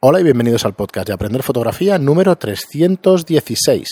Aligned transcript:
Hola 0.00 0.20
y 0.20 0.24
bienvenidos 0.24 0.64
al 0.66 0.74
podcast 0.74 1.06
de 1.08 1.14
Aprender 1.14 1.42
Fotografía 1.42 1.98
número 1.98 2.36
316. 2.36 3.88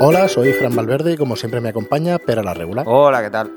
Hola, 0.00 0.28
soy 0.28 0.52
Fran 0.52 0.74
Valverde 0.76 1.12
y 1.12 1.16
como 1.16 1.34
siempre 1.34 1.60
me 1.60 1.70
acompaña 1.70 2.18
Pera 2.18 2.42
la 2.42 2.54
Regular. 2.54 2.86
Hola, 2.88 3.20
¿qué 3.20 3.30
tal? 3.30 3.52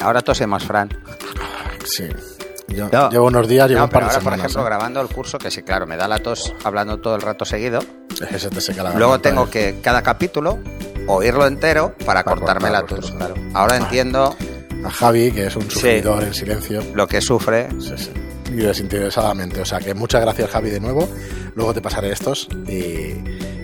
Ahora 0.00 0.20
tose 0.22 0.46
más, 0.46 0.64
Fran. 0.64 0.88
Sí. 1.84 2.08
Yo, 2.68 2.88
llevo 3.10 3.26
unos 3.26 3.48
días, 3.48 3.68
llevo 3.68 3.80
no, 3.80 3.84
un 3.86 3.90
par 3.90 4.02
de 4.02 4.06
ahora, 4.08 4.18
semanas. 4.20 4.38
por 4.40 4.46
ejemplo, 4.46 4.62
¿eh? 4.62 4.64
grabando 4.64 5.00
el 5.00 5.08
curso, 5.08 5.38
que 5.38 5.50
sí, 5.50 5.62
claro, 5.62 5.86
me 5.86 5.96
da 5.96 6.08
la 6.08 6.18
tos 6.18 6.52
hablando 6.64 6.98
todo 6.98 7.14
el 7.16 7.22
rato 7.22 7.44
seguido. 7.44 7.80
Es 8.30 8.42
que 8.44 8.50
te 8.50 8.60
seca 8.60 8.82
la 8.82 8.94
Luego 8.94 9.20
tengo 9.20 9.44
¿eh? 9.46 9.50
que, 9.50 9.80
cada 9.80 10.02
capítulo, 10.02 10.58
oírlo 11.06 11.46
entero 11.46 11.94
para, 12.04 12.24
Para 12.24 12.24
cortarme 12.24 12.70
la 12.70 12.82
tos. 12.84 13.10
claro. 13.12 13.34
Ahora 13.54 13.76
entiendo 13.76 14.36
A 14.84 14.90
Javi, 14.90 15.32
que 15.32 15.46
es 15.46 15.56
un 15.56 15.70
sufridor 15.70 16.24
en 16.24 16.34
silencio. 16.34 16.82
lo 16.94 17.06
que 17.06 17.20
sufre. 17.20 17.68
Sí, 17.78 17.92
sí. 17.96 18.10
Y 18.52 18.56
desinteresadamente. 18.56 19.60
O 19.60 19.64
sea 19.64 19.78
que 19.78 19.94
muchas 19.94 20.22
gracias, 20.22 20.50
Javi, 20.50 20.70
de 20.70 20.80
nuevo. 20.80 21.08
Luego 21.54 21.74
te 21.74 21.80
pasaré 21.80 22.12
estos 22.12 22.48
y, 22.66 23.14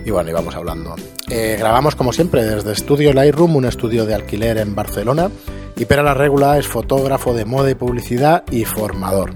y 0.05 0.11
bueno, 0.11 0.29
y 0.29 0.33
vamos 0.33 0.55
hablando. 0.55 0.95
Eh, 1.29 1.57
grabamos, 1.59 1.95
como 1.95 2.13
siempre, 2.13 2.43
desde 2.43 2.71
Estudio 2.71 3.13
Lightroom, 3.13 3.55
un 3.55 3.65
estudio 3.65 4.05
de 4.05 4.15
alquiler 4.15 4.57
en 4.57 4.75
Barcelona. 4.75 5.29
Y 5.75 5.85
Pera 5.85 6.03
la 6.03 6.13
Regula 6.13 6.57
es 6.57 6.67
fotógrafo 6.67 7.33
de 7.33 7.45
moda 7.45 7.69
y 7.69 7.75
publicidad 7.75 8.43
y 8.51 8.65
formador. 8.65 9.31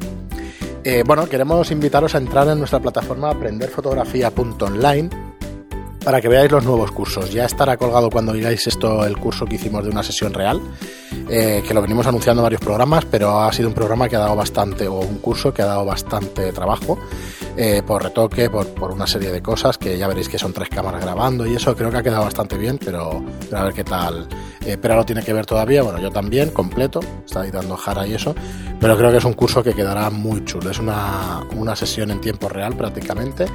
Eh, 0.83 1.03
bueno, 1.05 1.29
queremos 1.29 1.69
invitaros 1.69 2.15
a 2.15 2.17
entrar 2.17 2.47
en 2.47 2.57
nuestra 2.57 2.79
plataforma 2.79 3.29
aprenderfotografía.online 3.29 5.09
para 6.03 6.21
que 6.21 6.27
veáis 6.27 6.51
los 6.51 6.63
nuevos 6.63 6.91
cursos. 6.91 7.31
Ya 7.31 7.45
estará 7.45 7.77
colgado 7.77 8.09
cuando 8.09 8.33
digáis 8.33 8.65
esto 8.67 9.05
el 9.05 9.17
curso 9.17 9.45
que 9.45 9.55
hicimos 9.55 9.83
de 9.83 9.89
una 9.89 10.03
sesión 10.03 10.33
real, 10.33 10.59
eh, 11.29 11.63
que 11.65 11.73
lo 11.73 11.81
venimos 11.81 12.07
anunciando 12.07 12.41
en 12.41 12.45
varios 12.45 12.61
programas, 12.61 13.05
pero 13.05 13.39
ha 13.39 13.53
sido 13.53 13.69
un 13.69 13.73
programa 13.73 14.09
que 14.09 14.15
ha 14.15 14.19
dado 14.19 14.35
bastante, 14.35 14.87
o 14.87 14.99
un 14.99 15.17
curso 15.17 15.53
que 15.53 15.61
ha 15.61 15.65
dado 15.65 15.85
bastante 15.85 16.51
trabajo, 16.51 16.97
eh, 17.55 17.83
por 17.85 18.03
retoque, 18.03 18.49
por, 18.49 18.67
por 18.67 18.91
una 18.91 19.05
serie 19.05 19.31
de 19.31 19.41
cosas, 19.41 19.77
que 19.77 19.97
ya 19.97 20.07
veréis 20.07 20.29
que 20.29 20.39
son 20.39 20.53
tres 20.53 20.69
cámaras 20.69 21.01
grabando 21.01 21.45
y 21.45 21.55
eso 21.55 21.75
creo 21.75 21.91
que 21.91 21.97
ha 21.97 22.03
quedado 22.03 22.23
bastante 22.23 22.57
bien, 22.57 22.77
pero, 22.77 23.23
pero 23.49 23.61
a 23.61 23.65
ver 23.65 23.73
qué 23.73 23.83
tal. 23.83 24.27
Eh, 24.65 24.77
pero 24.81 24.95
lo 24.95 25.05
tiene 25.05 25.23
que 25.23 25.33
ver 25.33 25.45
todavía, 25.45 25.83
bueno, 25.83 25.99
yo 25.99 26.11
también, 26.11 26.49
completo, 26.51 26.99
está 27.25 27.43
editando 27.43 27.75
Jara 27.77 28.07
y 28.07 28.13
eso, 28.13 28.35
pero 28.79 28.97
creo 28.97 29.11
que 29.11 29.17
es 29.17 29.25
un 29.25 29.33
curso 29.33 29.63
que 29.63 29.73
quedará 29.73 30.09
muy 30.09 30.43
chulo. 30.45 30.71
Es 30.71 30.79
una, 30.79 31.41
una 31.55 31.75
sesión 31.75 32.11
en 32.11 32.21
tiempo 32.21 32.49
real 32.49 32.75
prácticamente 32.75 33.45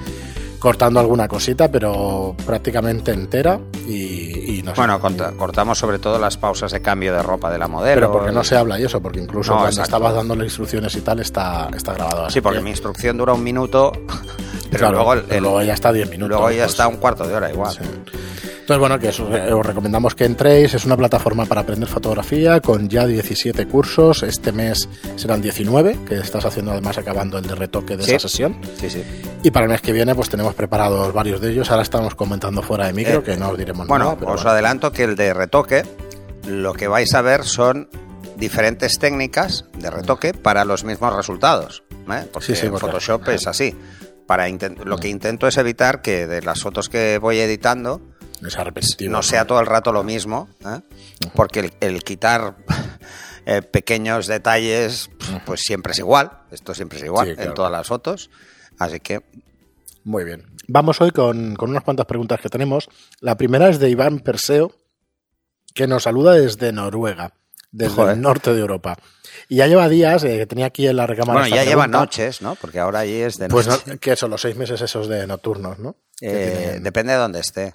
cortando 0.59 1.01
alguna 1.01 1.29
cosita, 1.29 1.71
pero 1.71 2.35
prácticamente 2.45 3.12
entera 3.12 3.59
y, 3.87 4.59
y 4.59 4.62
no 4.62 4.73
sé. 4.75 4.81
Bueno, 4.81 4.99
corta- 5.01 5.33
cortamos 5.33 5.79
sobre 5.79 5.99
todo 5.99 6.19
las 6.19 6.37
pausas 6.37 6.73
de 6.73 6.81
cambio 6.81 7.12
de 7.15 7.23
ropa 7.23 7.51
de 7.51 7.59
la 7.59 7.69
modelo. 7.69 7.95
pero 7.95 8.12
porque 8.12 8.33
no 8.33 8.43
se 8.45 8.57
habla 8.57 8.79
y 8.81 8.84
eso, 8.84 9.01
porque 9.01 9.21
incluso 9.21 9.53
No, 9.55 9.61
cuando 9.61 9.83
estabas 9.83 10.15
dándole 10.15 10.45
instrucciones 10.45 10.95
y 10.97 11.01
tal 11.03 11.21
está, 11.21 11.69
está 11.77 11.93
grabado 11.95 12.27
así. 12.27 12.34
Sí, 12.34 12.41
porque 12.41 12.59
que- 12.59 12.65
mi 12.65 12.71
instrucción 12.71 13.17
dura 13.17 13.33
un 13.34 13.43
minuto, 13.45 13.93
pero 14.71 14.79
claro, 14.79 14.97
luego, 14.97 15.12
el- 15.15 15.43
luego 15.43 15.62
ya 15.62 15.75
está 15.75 15.93
10 15.93 16.09
minutos. 16.11 16.31
luego 16.39 16.51
ya 16.51 16.59
pues, 16.65 16.71
está 16.71 16.89
un 16.89 16.97
cuarto 16.97 17.27
de 17.27 17.34
hora 17.34 17.51
igual. 17.51 17.73
sí. 17.73 17.81
Entonces, 18.67 18.81
bueno, 18.81 18.98
que 18.98 19.09
eso, 19.11 19.33
eh, 19.36 19.53
os 19.53 19.64
recomendamos 19.64 20.17
que 20.17 20.25
entréis. 20.25 20.75
Es 20.75 20.84
una 20.86 20.97
plataforma 20.97 21.47
para 21.47 21.61
aprender 21.61 21.89
fotografía 21.89 22.61
con 22.61 22.89
ya 22.89 23.06
17 23.06 23.69
cursos. 23.69 24.25
Este 24.25 24.50
mes 24.50 24.89
serán 25.14 25.41
19, 25.41 25.97
que 26.05 26.17
estás 26.17 26.45
haciendo 26.47 26.72
además 26.72 26.98
acabando 26.98 27.39
el 27.39 27.47
de 27.47 27.55
retoque 27.55 27.97
de 27.97 28.03
Sí. 28.03 28.11
esa 28.17 28.28
sesión. 28.28 28.59
Sí, 28.81 28.91
sí. 28.91 29.05
Y 29.44 29.53
para 29.53 29.67
el 29.67 29.70
mes 29.70 29.83
que 29.83 29.92
viene, 29.92 30.17
pues 30.17 30.28
tenemos 30.31 30.55
preparados 30.55 31.14
varios 31.14 31.41
de 31.41 31.53
ellos. 31.53 31.70
Ahora 31.70 31.84
estamos 31.84 32.17
comentando 32.17 32.61
fuera 32.61 32.89
de 32.89 32.92
micro, 32.92 33.20
Eh, 33.20 33.22
que 33.22 33.37
no 33.37 33.50
os 33.50 33.56
diremos 33.59 33.87
Bueno, 33.87 34.05
nada. 34.06 34.17
pero 34.19 34.33
os 34.33 34.39
bueno. 34.39 34.50
adelanto 34.50 34.91
que 34.91 35.05
el 35.05 35.14
de 35.14 35.33
retoque, 35.33 35.84
lo 36.48 36.72
que 36.72 36.89
vais 36.89 37.14
a 37.14 37.22
ver 37.22 37.44
son 37.44 37.89
diferentes 38.37 38.98
técnicas 38.98 39.67
de 39.78 39.91
retoque 39.92 40.34
para 40.34 40.64
los 40.64 40.83
mismos 40.83 41.14
resultados. 41.14 41.84
¿eh? 42.11 42.27
Porque 42.33 42.47
Sí, 42.48 42.56
sí, 42.56 42.67
en 42.67 42.72
porque- 42.72 42.87
Photoshop 42.87 43.28
es 43.28 43.47
así. 43.47 43.77
Para 44.27 44.48
lo 44.84 44.98
que 44.98 45.06
intento 45.06 45.47
es 45.47 45.56
evitar 45.56 46.03
que 46.03 46.27
de 46.27 46.42
las 46.42 46.61
fotos 46.62 46.89
que 46.89 47.19
voy 47.19 47.38
editando 47.38 48.03
No 49.11 49.23
sea 49.23 49.47
todo 49.47 49.61
el 49.61 49.67
rato 49.67 49.93
lo 49.93 50.05
mismo, 50.05 50.49
¿eh? 50.65 50.81
porque 51.35 51.61
el, 51.61 51.73
el 51.81 52.03
quitar 52.05 52.57
eh, 53.47 53.63
pequeños 53.63 54.27
detalles, 54.27 55.11
pues 55.45 55.61
siempre 55.63 55.93
es 55.93 55.99
igual. 55.99 56.31
Esto 56.51 56.75
siempre 56.75 56.99
es 56.99 57.05
igual 57.05 57.29
Sí, 57.29 57.35
claro. 57.35 57.51
en 57.51 57.55
todas 57.55 57.73
las 57.73 57.87
fotos. 57.87 58.31
Así 58.79 59.01
que 59.01 59.23
Muy 60.05 60.25
bien. 60.25 60.47
Vamos 60.69 61.01
hoy 61.01 61.13
con, 61.13 61.55
con 61.57 61.71
unas 61.71 61.85
cuantas 61.85 62.07
preguntas 62.07 62.41
que 62.41 62.49
tenemos. 62.49 62.89
La 63.21 63.37
primera 63.37 63.69
es 63.69 63.79
de 63.79 63.89
Iván 63.89 64.19
Perseo, 64.19 64.73
que 65.75 65.87
nos 65.87 66.03
saluda 66.05 66.33
desde 66.35 66.73
Noruega, 66.73 67.35
desde 67.71 67.95
Joder. 67.95 68.15
el 68.17 68.21
norte 68.21 68.53
de 68.53 68.61
Europa. 68.61 68.97
Y 69.49 69.57
ya 69.57 69.67
lleva 69.69 69.89
días, 69.89 70.25
eh, 70.25 70.39
que 70.39 70.47
tenía 70.47 70.67
aquí 70.67 70.87
en 70.89 70.97
la 70.97 71.07
recámara. 71.07 71.41
bueno, 71.41 71.55
ya 71.55 71.65
lleva 71.65 71.87
noches, 71.87 72.43
¿no? 72.43 72.55
Porque 72.57 72.81
ahora 72.81 73.01
allí 73.01 73.15
es 73.21 73.39
de 73.39 73.49
Pues 73.49 73.67
noche. 73.69 73.93
no, 73.93 73.99
que 73.99 74.17
son 74.17 74.31
los 74.31 74.41
seis 74.41 74.57
meses 74.57 74.81
esos 74.81 75.07
de 75.09 75.27
nocturnos, 75.27 75.79
¿no? 75.79 75.97
Eh, 76.21 76.78
depende 76.81 77.12
de 77.12 77.19
dónde 77.19 77.41
esté. 77.41 77.75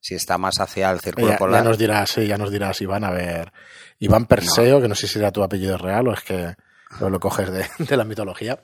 Si 0.00 0.14
está 0.14 0.38
más 0.38 0.58
hacia 0.60 0.90
el 0.90 1.00
círculo 1.00 1.26
Ya, 1.28 1.32
ya 1.34 1.38
polar. 1.38 1.64
nos 1.64 1.78
dirás, 1.78 2.10
sí, 2.10 2.26
ya 2.26 2.38
nos 2.38 2.50
dirás, 2.50 2.80
Iván, 2.80 3.04
a 3.04 3.10
ver. 3.10 3.52
Iván 3.98 4.26
Perseo, 4.26 4.80
que 4.80 4.88
no 4.88 4.94
sé 4.94 5.06
si 5.06 5.18
era 5.18 5.30
tu 5.32 5.42
apellido 5.42 5.76
real 5.78 6.08
o 6.08 6.14
es 6.14 6.20
que 6.22 6.54
lo, 7.00 7.10
lo 7.10 7.20
coges 7.20 7.50
de, 7.52 7.66
de 7.78 7.96
la 7.96 8.04
mitología. 8.04 8.58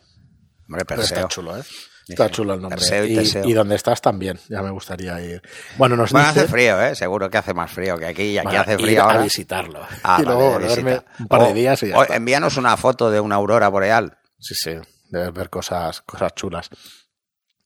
Hombre, 0.68 0.84
Pero 0.84 1.00
Perseo. 1.00 1.16
está 1.18 1.28
chulo, 1.28 1.56
¿eh? 1.58 1.62
Está 2.08 2.28
chulo 2.28 2.54
el 2.54 2.60
nombre. 2.60 2.76
Perseo 2.78 3.04
y 3.04 3.50
y, 3.50 3.52
donde 3.52 3.76
estás 3.76 4.00
también, 4.00 4.36
ya 4.48 4.62
me 4.62 4.70
gustaría 4.70 5.20
ir. 5.20 5.40
Bueno, 5.76 5.96
nos 5.96 6.10
Bueno, 6.10 6.26
dice... 6.28 6.40
hace 6.40 6.48
frío, 6.48 6.80
¿eh? 6.82 6.96
Seguro 6.96 7.30
que 7.30 7.38
hace 7.38 7.54
más 7.54 7.70
frío 7.70 7.96
que 7.98 8.06
aquí. 8.06 8.22
Y 8.22 8.38
aquí 8.38 8.46
Bueno, 8.48 8.62
hace 8.62 8.72
ir 8.72 8.80
frío 8.80 9.00
a 9.02 9.04
ahora. 9.04 9.22
visitarlo. 9.22 9.80
Ah, 10.02 10.18
y 10.20 10.24
vale, 10.24 10.36
luego 10.38 10.58
visita. 10.58 11.04
un 11.20 11.28
par 11.28 11.42
de 11.42 11.50
O- 11.50 11.54
días 11.54 11.82
y 11.84 11.88
ya 11.88 11.98
o 11.98 12.02
está. 12.02 12.16
envíanos 12.16 12.56
una 12.56 12.76
foto 12.76 13.10
de 13.12 13.20
una 13.20 13.36
aurora 13.36 13.68
boreal. 13.68 14.18
Sí, 14.40 14.54
sí, 14.56 14.72
debes 15.08 15.32
ver 15.32 15.50
cosas, 15.50 16.00
cosas 16.00 16.34
chulas. 16.34 16.68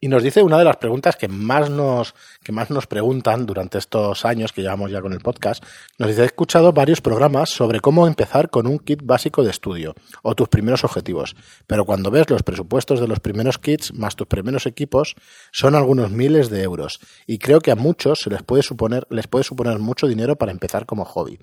Y 0.04 0.08
nos 0.08 0.22
dice 0.22 0.42
una 0.42 0.58
de 0.58 0.64
las 0.64 0.76
preguntas 0.76 1.16
que 1.16 1.28
más 1.28 1.70
nos, 1.70 2.14
que 2.42 2.52
más 2.52 2.68
nos 2.68 2.86
preguntan 2.86 3.46
durante 3.46 3.78
estos 3.78 4.26
años 4.26 4.52
que 4.52 4.60
llevamos 4.60 4.90
ya 4.90 5.00
con 5.00 5.14
el 5.14 5.20
podcast. 5.20 5.64
Nos 5.96 6.10
dice, 6.10 6.20
he 6.20 6.26
escuchado 6.26 6.74
varios 6.74 7.00
programas 7.00 7.48
sobre 7.48 7.80
cómo 7.80 8.06
empezar 8.06 8.50
con 8.50 8.66
un 8.66 8.78
kit 8.78 9.00
básico 9.02 9.42
de 9.42 9.48
estudio 9.48 9.94
o 10.22 10.34
tus 10.34 10.50
primeros 10.50 10.84
objetivos. 10.84 11.34
Pero 11.66 11.86
cuando 11.86 12.10
ves 12.10 12.28
los 12.28 12.42
presupuestos 12.42 13.00
de 13.00 13.08
los 13.08 13.20
primeros 13.20 13.56
kits 13.56 13.94
más 13.94 14.14
tus 14.14 14.26
primeros 14.26 14.66
equipos, 14.66 15.14
son 15.52 15.74
algunos 15.74 16.10
miles 16.10 16.50
de 16.50 16.62
euros. 16.62 17.00
Y 17.26 17.38
creo 17.38 17.60
que 17.60 17.70
a 17.70 17.74
muchos 17.74 18.18
se 18.18 18.28
les 18.28 18.42
puede 18.42 18.62
suponer, 18.62 19.06
les 19.08 19.26
puede 19.26 19.44
suponer 19.44 19.78
mucho 19.78 20.06
dinero 20.06 20.36
para 20.36 20.52
empezar 20.52 20.84
como 20.84 21.06
hobby. 21.06 21.38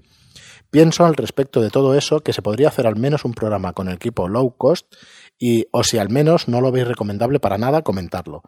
Pienso 0.70 1.04
al 1.04 1.16
respecto 1.16 1.62
de 1.62 1.70
todo 1.70 1.96
eso 1.96 2.22
que 2.22 2.32
se 2.32 2.42
podría 2.44 2.70
hacer 2.70 2.86
al 2.86 2.96
menos 2.96 3.26
un 3.26 3.34
programa 3.34 3.74
con 3.74 3.90
el 3.90 3.96
equipo 3.96 4.30
low 4.30 4.56
cost 4.56 4.86
y, 5.38 5.66
o 5.72 5.84
si 5.84 5.98
al 5.98 6.10
menos 6.10 6.48
no 6.48 6.62
lo 6.62 6.72
veis 6.72 6.88
recomendable 6.88 7.40
para 7.40 7.58
nada, 7.58 7.82
comentarlo. 7.82 8.44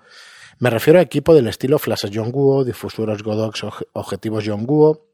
Me 0.59 0.69
refiero 0.69 0.99
a 0.99 1.01
equipo 1.01 1.33
del 1.33 1.47
estilo 1.47 1.79
flashes 1.79 2.11
Yongguo, 2.11 2.63
difusores 2.63 3.23
Godox, 3.23 3.63
objetivos 3.93 4.43
Yongguo. 4.45 5.07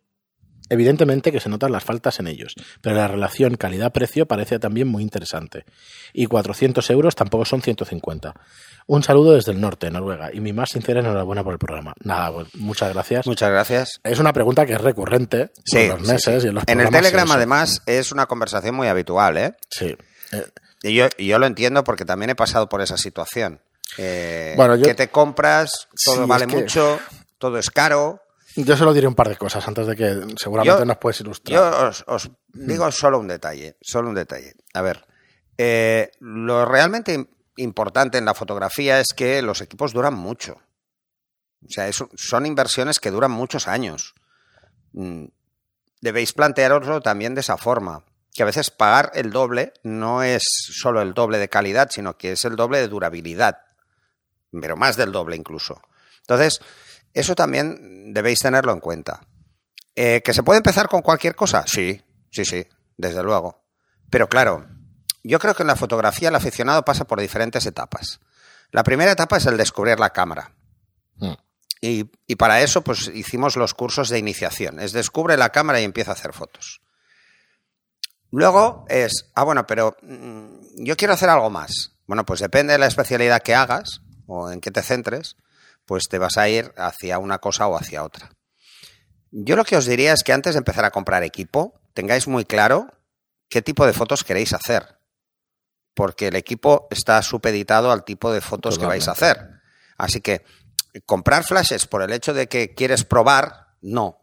Evidentemente 0.72 1.32
que 1.32 1.40
se 1.40 1.50
notan 1.50 1.72
las 1.72 1.84
faltas 1.84 2.20
en 2.20 2.28
ellos, 2.28 2.54
pero 2.82 2.96
la 2.96 3.08
relación 3.08 3.56
calidad-precio 3.56 4.28
parece 4.28 4.60
también 4.60 4.88
muy 4.88 5.02
interesante. 5.02 5.66
Y 6.14 6.28
400 6.28 6.88
euros 6.92 7.16
tampoco 7.16 7.44
son 7.46 7.64
150. 7.64 8.36
Un 8.86 9.02
saludo 9.02 9.34
desde 9.34 9.52
el 9.52 9.62
norte, 9.62 9.90
Noruega, 9.90 10.30
y 10.32 10.42
mi 10.42 10.54
más 10.54 10.70
sincera 10.70 11.00
enhorabuena 11.00 11.44
por 11.44 11.54
el 11.54 11.60
programa. 11.60 11.94
Nada, 12.04 12.32
pues, 12.32 12.54
muchas 12.54 12.94
gracias. 12.94 13.26
Muchas 13.26 13.50
gracias. 13.50 14.00
Es 14.04 14.20
una 14.20 14.32
pregunta 14.32 14.68
que 14.68 14.74
es 14.74 14.82
recurrente 14.82 15.50
Sí, 15.66 15.80
en 15.80 15.90
los 15.90 16.02
meses 16.02 16.42
sí. 16.44 16.46
y 16.46 16.50
en 16.50 16.56
los 16.56 16.64
En 16.68 16.82
el 16.82 16.90
Telegram, 16.92 17.32
además, 17.32 17.82
es 17.88 18.12
una 18.12 18.28
conversación 18.28 18.76
muy 18.76 18.88
habitual, 18.88 19.38
¿eh? 19.38 19.54
Sí. 19.72 19.98
Eh, 20.34 20.46
Y 20.84 20.94
yo, 20.94 21.08
y 21.18 21.26
yo 21.26 21.40
lo 21.40 21.48
entiendo 21.48 21.84
porque 21.84 22.06
también 22.06 22.30
he 22.30 22.36
pasado 22.36 22.70
por 22.70 22.82
esa 22.84 22.98
situación. 22.98 23.60
Eh, 23.98 24.54
Bueno, 24.56 24.76
yo- 24.76 24.86
Que 24.86 24.96
te 24.96 25.10
compras, 25.10 25.88
todo 26.06 26.24
Sí, 26.24 26.30
vale 26.30 26.46
es 26.46 26.52
que- 26.52 26.58
mucho, 26.62 27.00
todo 27.38 27.58
es 27.58 27.70
caro. 27.70 28.22
yo 28.56 28.78
solo 28.78 28.94
diré 28.94 29.08
un 29.08 29.16
par 29.16 29.30
de 29.30 29.36
cosas 29.38 29.68
antes 29.68 29.88
de 29.88 29.96
que 29.96 30.36
seguramente 30.38 30.80
Yo- 30.82 30.86
nos 30.86 30.98
puedes 30.98 31.20
ilustrar. 31.22 31.56
Yo 31.56 31.88
os, 31.88 32.04
os 32.08 32.32
digo 32.54 32.92
solo 32.92 33.20
un 33.20 33.28
detalle, 33.28 33.78
solo 33.82 34.10
un 34.10 34.16
detalle. 34.16 34.54
A 34.74 34.82
ver, 34.82 35.06
eh, 35.58 36.12
lo 36.20 36.66
realmente 36.66 37.18
im- 37.18 37.28
importante 37.58 38.18
en 38.18 38.26
la 38.26 38.34
fotografía 38.34 39.00
es 39.00 39.08
que 39.16 39.42
los 39.42 39.62
equipos 39.62 39.92
duran 39.94 40.14
mucho. 40.14 40.58
O 41.62 41.70
sea, 41.70 41.88
es- 41.90 42.04
son 42.16 42.46
inversiones 42.46 43.00
que 43.00 43.12
duran 43.12 43.32
muchos 43.32 43.68
años. 43.68 44.14
Mm, 44.94 45.26
Debéis 46.02 46.32
plantearoslo 46.32 47.02
también 47.02 47.36
de 47.36 47.42
esa 47.42 47.58
forma, 47.58 48.06
que 48.34 48.42
a 48.44 48.46
veces 48.46 48.72
pagar 48.72 49.12
el 49.16 49.32
doble 49.32 49.74
no 49.84 50.24
es 50.24 50.44
solo 50.72 51.02
el 51.02 51.14
doble 51.14 51.40
de 51.40 51.50
calidad, 51.50 51.90
sino 51.92 52.18
que 52.18 52.32
es 52.32 52.46
el 52.46 52.56
doble 52.56 52.78
de 52.80 52.88
durabilidad, 52.88 53.58
pero 54.52 54.78
más 54.78 54.96
del 54.98 55.12
doble 55.12 55.36
incluso. 55.36 55.82
Entonces, 56.22 56.60
eso 57.14 57.36
también 57.36 58.14
debéis 58.14 58.40
tenerlo 58.40 58.72
en 58.72 58.80
cuenta. 58.80 59.22
Eh, 59.96 60.22
¿Que 60.24 60.34
se 60.34 60.44
puede 60.44 60.58
empezar 60.58 60.88
con 60.88 61.02
cualquier 61.02 61.36
cosa? 61.36 61.66
Sí, 61.68 62.02
sí, 62.32 62.46
sí, 62.46 62.66
desde 62.98 63.24
luego. 63.24 63.64
Pero 64.10 64.30
claro, 64.30 64.68
yo 65.24 65.40
creo 65.40 65.54
que 65.54 65.64
en 65.64 65.68
la 65.68 65.76
fotografía 65.76 66.30
el 66.30 66.36
aficionado 66.36 66.86
pasa 66.86 67.06
por 67.06 67.20
diferentes 67.20 67.66
etapas. 67.66 68.20
La 68.72 68.84
primera 68.84 69.12
etapa 69.12 69.38
es 69.38 69.46
el 69.46 69.58
descubrir 69.58 70.00
la 70.00 70.12
cámara. 70.12 70.54
Mm. 71.18 71.34
Y, 71.82 72.12
y 72.28 72.36
para 72.36 72.62
eso, 72.62 72.82
pues 72.82 73.10
hicimos 73.14 73.56
los 73.56 73.74
cursos 73.74 74.10
de 74.10 74.20
iniciación. 74.20 74.80
Es 74.80 74.92
descubre 74.92 75.38
la 75.38 75.50
cámara 75.50 75.82
y 75.82 75.86
empieza 75.86 76.12
a 76.12 76.14
hacer 76.14 76.34
fotos. 76.34 76.82
Luego 78.32 78.86
es, 78.90 79.32
ah, 79.34 79.44
bueno, 79.44 79.66
pero 79.66 79.98
mm, 80.02 80.84
yo 80.84 80.96
quiero 80.96 81.14
hacer 81.14 81.30
algo 81.30 81.50
más. 81.50 81.94
Bueno, 82.06 82.26
pues 82.26 82.40
depende 82.40 82.74
de 82.74 82.80
la 82.80 82.88
especialidad 82.88 83.42
que 83.42 83.56
hagas 83.56 84.02
o 84.30 84.52
en 84.52 84.62
qué 84.62 84.72
te 84.72 84.82
centres, 84.84 85.36
pues 85.86 86.08
te 86.08 86.18
vas 86.20 86.38
a 86.38 86.48
ir 86.48 86.72
hacia 86.78 87.18
una 87.20 87.40
cosa 87.40 87.68
o 87.68 87.76
hacia 87.78 88.04
otra. 88.04 88.30
Yo 89.32 89.56
lo 89.56 89.66
que 89.66 89.76
os 89.78 89.86
diría 89.86 90.14
es 90.14 90.24
que 90.24 90.34
antes 90.34 90.54
de 90.54 90.60
empezar 90.60 90.86
a 90.86 90.92
comprar 90.92 91.24
equipo, 91.24 91.82
tengáis 91.94 92.28
muy 92.28 92.46
claro 92.46 92.88
qué 93.50 93.62
tipo 93.62 93.86
de 93.86 93.94
fotos 93.94 94.24
queréis 94.24 94.54
hacer. 94.54 95.00
Porque 95.96 96.28
el 96.28 96.36
equipo 96.36 96.88
está 96.92 97.22
supeditado 97.22 97.92
al 97.92 98.04
tipo 98.06 98.32
de 98.32 98.42
fotos 98.42 98.78
que 98.80 98.86
vais 98.86 99.08
a 99.08 99.12
hacer. 99.12 99.50
Así 99.98 100.22
que 100.22 100.46
comprar 101.06 101.44
flashes 101.44 101.88
por 101.88 102.02
el 102.04 102.14
hecho 102.14 102.34
de 102.34 102.48
que 102.48 102.74
quieres 102.74 103.04
probar, 103.04 103.68
no. 103.82 104.20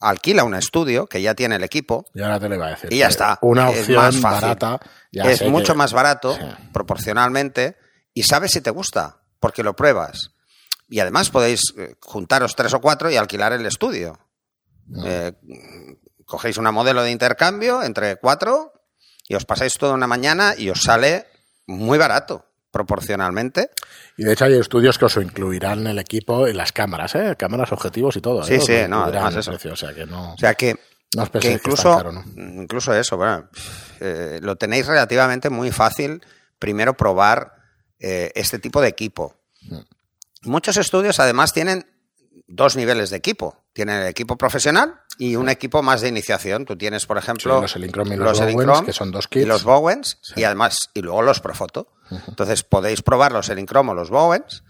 Alquila 0.00 0.42
un 0.44 0.54
estudio 0.54 1.06
que 1.06 1.22
ya 1.22 1.34
tiene 1.34 1.56
el 1.56 1.62
equipo. 1.64 2.06
Y 2.12 2.22
ahora 2.22 2.40
te 2.40 2.48
lo 2.48 2.56
iba 2.56 2.66
a 2.66 2.70
decir. 2.70 2.92
Y 2.92 2.98
ya 2.98 3.06
está. 3.08 3.38
Una 3.42 3.70
Es 3.70 3.80
opción 3.80 3.96
más 4.02 4.16
fácil. 4.16 4.40
barata. 4.48 4.80
ya 5.12 5.30
es 5.30 5.42
mucho 5.48 5.74
que- 5.74 5.78
más 5.78 5.92
barato 5.92 6.34
Sí. 6.34 6.40
proporcionalmente 6.72 7.76
y 8.14 8.24
sabes 8.24 8.50
si 8.50 8.60
te 8.60 8.70
gusta, 8.70 9.21
porque 9.42 9.64
lo 9.64 9.74
pruebas. 9.74 10.30
Y 10.88 11.00
además 11.00 11.28
podéis 11.28 11.74
eh, 11.76 11.96
juntaros 12.00 12.54
tres 12.54 12.72
o 12.74 12.80
cuatro 12.80 13.10
y 13.10 13.16
alquilar 13.16 13.52
el 13.52 13.66
estudio. 13.66 14.18
Eh, 15.04 15.32
cogéis 16.24 16.58
una 16.58 16.70
modelo 16.70 17.02
de 17.02 17.10
intercambio 17.10 17.82
entre 17.82 18.16
cuatro 18.16 18.72
y 19.26 19.34
os 19.34 19.44
pasáis 19.44 19.74
toda 19.74 19.94
una 19.94 20.06
mañana 20.06 20.54
y 20.56 20.70
os 20.70 20.82
sale 20.82 21.26
muy 21.66 21.98
barato 21.98 22.46
proporcionalmente. 22.70 23.70
Y 24.16 24.24
de 24.24 24.32
hecho 24.32 24.44
hay 24.44 24.54
estudios 24.54 24.96
que 24.96 25.06
os 25.06 25.16
incluirán 25.16 25.80
en 25.80 25.86
el 25.88 25.98
equipo 25.98 26.46
en 26.46 26.56
las 26.56 26.72
cámaras, 26.72 27.14
¿eh? 27.16 27.34
Cámaras, 27.36 27.72
objetivos 27.72 28.16
y 28.16 28.20
todo. 28.20 28.44
Sí, 28.44 28.54
¿eh? 28.54 28.60
Sí, 28.60 28.80
lo 28.82 28.88
no, 28.88 29.04
además 29.04 29.34
eso. 29.34 29.50
precio, 29.50 29.72
o 29.72 29.76
sea 29.76 29.92
que 29.92 30.06
no, 30.06 30.34
O 30.34 30.38
sea 30.38 30.54
que, 30.54 30.76
no 31.16 31.24
os 31.24 31.30
que 31.30 31.40
que 31.40 31.52
incluso, 31.52 31.96
caro, 31.96 32.12
¿no? 32.12 32.24
incluso 32.36 32.94
eso, 32.94 33.16
bueno, 33.16 33.48
eh, 34.00 34.38
lo 34.40 34.54
tenéis 34.54 34.86
relativamente 34.86 35.50
muy 35.50 35.72
fácil 35.72 36.24
primero 36.60 36.96
probar 36.96 37.61
eh, 38.02 38.32
este 38.34 38.58
tipo 38.58 38.80
de 38.80 38.88
equipo. 38.88 39.34
Mm. 39.62 39.78
Muchos 40.44 40.76
estudios 40.76 41.20
además 41.20 41.52
tienen 41.52 41.86
dos 42.48 42.76
niveles 42.76 43.10
de 43.10 43.16
equipo. 43.16 43.56
Tienen 43.72 44.02
el 44.02 44.08
equipo 44.08 44.36
profesional 44.36 45.00
y 45.18 45.36
un 45.36 45.48
equipo 45.48 45.82
más 45.82 46.00
de 46.02 46.08
iniciación. 46.08 46.66
Tú 46.66 46.76
tienes, 46.76 47.06
por 47.06 47.16
ejemplo, 47.16 47.56
Sí, 47.56 47.62
los 47.62 47.76
Elinchrom 47.76 48.12
y 48.12 48.16
los 48.16 48.38
Bowens, 48.38 48.40
Elinchrom 48.54 48.84
que 48.84 48.92
son 48.92 49.10
dos 49.10 49.24
y 49.26 49.28
kits. 49.28 49.46
los 49.46 49.64
Bowens 49.64 50.18
Sí. 50.20 50.34
y 50.36 50.44
además 50.44 50.76
y 50.94 51.00
luego 51.00 51.22
los 51.22 51.40
Profoto. 51.40 51.92
Entonces 52.28 52.62
podéis 52.64 53.00
probar 53.02 53.32
los 53.32 53.48
Elinchrom 53.48 53.88
o 53.88 53.94
los 53.94 54.10
Bowens 54.10 54.64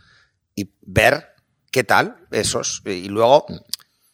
y 0.55 0.71
ver 0.83 1.31
qué 1.73 1.83
tal 1.83 2.19
esos 2.31 2.83
y 2.85 3.09
luego 3.09 3.47
Mm. 3.49 3.57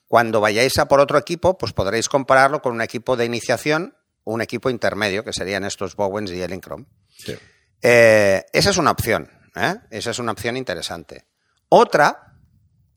cuando 0.07 0.41
vayáis 0.41 0.79
a 0.79 0.87
por 0.89 1.01
otro 1.01 1.19
equipo, 1.19 1.59
pues 1.59 1.73
podréis 1.75 2.09
compararlo 2.09 2.63
con 2.63 2.73
un 2.73 2.81
equipo 2.81 3.17
de 3.17 3.27
iniciación 3.27 3.95
o 4.25 4.33
un 4.33 4.41
equipo 4.41 4.71
intermedio, 4.71 5.25
que 5.25 5.33
serían 5.35 5.65
estos 5.65 5.97
Bowens 5.97 6.31
y 6.31 6.41
Elinchrom. 6.41 6.87
Sí. 7.17 7.35
Eh, 7.83 8.45
esa 8.53 8.71
es 8.71 8.77
una 8.77 8.91
opción, 8.91 9.31
¿eh? 9.55 9.77
esa 9.91 10.11
es 10.11 10.19
una 10.19 10.33
opción 10.33 10.57
interesante. 10.57 11.27
Otra, 11.69 12.35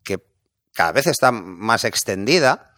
que 0.04 0.24
cada 0.74 0.92
vez 0.92 1.08
está 1.08 1.32
más 1.32 1.84
extendida, 1.86 2.74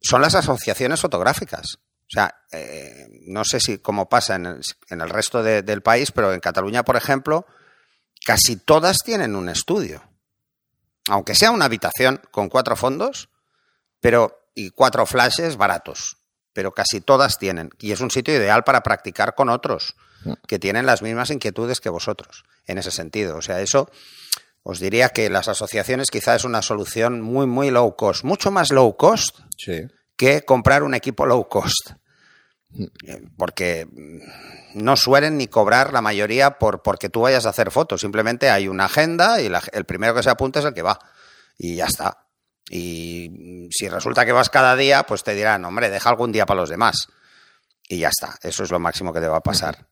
son 0.00 0.22
las 0.22 0.34
asociaciones 0.34 1.00
fotográficas. 1.00 1.76
O 1.76 2.10
sea, 2.10 2.42
eh, 2.52 3.06
no 3.26 3.44
sé 3.44 3.60
si 3.60 3.78
cómo 3.78 4.08
pasa 4.08 4.34
en 4.36 4.46
el, 4.46 5.10
resto 5.10 5.42
de- 5.42 5.62
del 5.62 5.82
país, 5.82 6.10
pero 6.12 6.32
en 6.32 6.40
Cataluña, 6.40 6.82
por 6.84 6.96
ejemplo, 6.96 7.46
casi 8.24 8.56
todas 8.56 8.98
tienen 9.04 9.36
un 9.36 9.48
estudio. 9.48 10.02
Aunque 11.08 11.34
sea 11.34 11.50
una 11.50 11.64
habitación 11.66 12.20
con 12.30 12.48
cuatro 12.48 12.76
fondos, 12.76 13.28
pero 14.00 14.50
y 14.54 14.70
cuatro 14.70 15.06
flashes 15.06 15.56
baratos. 15.56 16.17
Pero 16.58 16.72
casi 16.74 17.00
todas 17.00 17.38
tienen. 17.38 17.70
Y 17.78 17.92
es 17.92 18.00
un 18.00 18.10
sitio 18.10 18.34
ideal 18.34 18.64
para 18.64 18.82
practicar 18.82 19.36
con 19.36 19.48
otros 19.48 19.94
que 20.48 20.58
tienen 20.58 20.86
las 20.86 21.02
mismas 21.02 21.30
inquietudes 21.30 21.80
que 21.80 21.88
vosotros, 21.88 22.42
en 22.66 22.78
ese 22.78 22.90
sentido. 22.90 23.36
O 23.36 23.42
sea, 23.42 23.60
eso 23.60 23.88
os 24.64 24.80
diría 24.80 25.10
que 25.10 25.30
las 25.30 25.46
asociaciones 25.46 26.08
quizá 26.10 26.34
es 26.34 26.42
una 26.42 26.60
solución 26.60 27.20
muy, 27.20 27.46
muy 27.46 27.70
low 27.70 27.94
cost, 27.94 28.24
mucho 28.24 28.50
más 28.50 28.72
low 28.72 28.96
cost 28.96 29.38
Sí. 29.56 29.86
que 30.16 30.42
comprar 30.44 30.82
un 30.82 30.94
equipo 30.94 31.26
low 31.26 31.48
cost. 31.48 31.92
Eh, 33.06 33.22
Porque 33.36 33.86
mm, 33.86 34.82
no 34.82 34.96
suelen 34.96 35.36
ni 35.38 35.46
cobrar 35.46 35.92
la 35.92 36.00
mayoría 36.02 36.58
por 36.58 36.82
porque 36.82 37.08
tú 37.08 37.20
vayas 37.20 37.46
a 37.46 37.50
hacer 37.50 37.70
fotos. 37.70 38.00
Simplemente 38.00 38.50
hay 38.50 38.66
una 38.66 38.86
agenda 38.86 39.40
y 39.40 39.48
la- 39.48 39.62
el 39.72 39.84
primero 39.84 40.12
que 40.12 40.24
se 40.24 40.30
apunta 40.30 40.58
es 40.58 40.64
el 40.64 40.74
que 40.74 40.82
va. 40.82 40.98
Y 41.56 41.76
ya 41.76 41.86
está. 41.86 42.26
Y 42.70 43.28
mm, 43.30 43.68
si 43.70 43.88
resulta 43.88 44.24
que 44.24 44.32
vas 44.32 44.50
cada 44.50 44.76
día, 44.76 45.04
pues 45.04 45.24
te 45.24 45.34
dirán, 45.34 45.64
hombre, 45.64 45.90
deja 45.90 46.10
algún 46.10 46.32
día 46.32 46.46
para 46.46 46.60
los 46.60 46.70
demás. 46.70 47.08
Y 47.88 47.98
ya 47.98 48.08
está. 48.08 48.36
Eso 48.42 48.64
es 48.64 48.70
lo 48.70 48.78
máximo 48.78 49.12
que 49.12 49.20
te 49.20 49.28
va 49.28 49.38
a 49.38 49.42
pasar. 49.42 49.88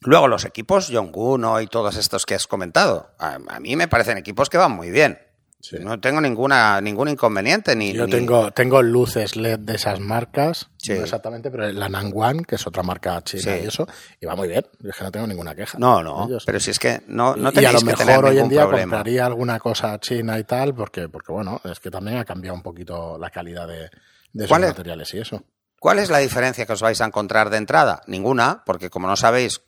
Luego 0.00 0.28
los 0.28 0.44
equipos 0.44 0.88
Yonguno 0.88 1.60
y 1.60 1.66
todos 1.66 1.96
estos 1.96 2.26
que 2.26 2.34
has 2.34 2.46
comentado. 2.46 3.14
A, 3.18 3.38
a 3.48 3.60
mí 3.60 3.76
me 3.76 3.88
parecen 3.88 4.18
equipos 4.18 4.48
que 4.48 4.58
van 4.58 4.72
muy 4.72 4.90
bien. 4.90 5.18
Sí. 5.62 5.76
No 5.78 6.00
tengo 6.00 6.20
ninguna, 6.22 6.80
ningún 6.80 7.08
inconveniente. 7.08 7.76
Ni, 7.76 7.92
Yo 7.92 8.06
ni- 8.06 8.10
tengo, 8.12 8.50
tengo 8.50 8.80
luces 8.82 9.36
LED 9.36 9.58
de 9.60 9.74
esas 9.74 10.00
marcas, 10.00 10.70
Sí. 10.78 10.94
no 10.94 11.02
exactamente, 11.04 11.50
pero 11.50 11.70
la 11.70 11.88
Nangwan, 11.90 12.44
que 12.44 12.54
es 12.54 12.66
otra 12.66 12.82
marca 12.82 13.20
china 13.22 13.42
Sí. 13.42 13.60
y 13.64 13.66
eso, 13.68 13.86
y 14.20 14.24
va 14.26 14.34
muy 14.36 14.48
bien. 14.48 14.64
Es 14.88 14.96
que 14.96 15.04
no 15.04 15.12
tengo 15.12 15.26
ninguna 15.26 15.54
queja. 15.54 15.78
No, 15.78 16.02
no, 16.02 16.26
Ellos. 16.26 16.44
pero 16.46 16.58
si 16.60 16.70
es 16.70 16.78
que 16.78 17.02
no, 17.08 17.36
no 17.36 17.48
y 17.48 17.50
a 17.50 17.52
tenéis 17.52 17.72
lo 17.74 17.78
que 17.80 17.84
mejor 17.84 18.06
tener 18.06 18.24
hoy 18.24 18.38
en 18.38 18.48
día 18.48 18.62
problema. 18.66 18.96
compraría 18.96 19.26
alguna 19.26 19.58
cosa 19.60 19.98
china 20.00 20.38
y 20.38 20.44
tal, 20.44 20.74
porque, 20.74 21.08
porque 21.10 21.30
bueno, 21.30 21.60
es 21.64 21.78
que 21.78 21.90
también 21.90 22.16
ha 22.16 22.24
cambiado 22.24 22.54
un 22.56 22.62
poquito 22.62 23.18
la 23.18 23.28
calidad 23.30 23.68
de, 23.68 23.90
de 24.32 24.44
esos 24.46 24.58
materiales 24.58 25.12
y 25.14 25.18
eso. 25.18 25.42
¿Cuál 25.78 25.98
es 25.98 26.08
la 26.10 26.18
diferencia 26.18 26.64
que 26.66 26.72
os 26.72 26.82
vais 26.82 27.00
a 27.00 27.06
encontrar 27.06 27.50
de 27.50 27.56
entrada? 27.58 28.00
Ninguna, 28.06 28.62
porque 28.64 28.88
como 28.90 29.06
no 29.08 29.16
sabéis, 29.16 29.60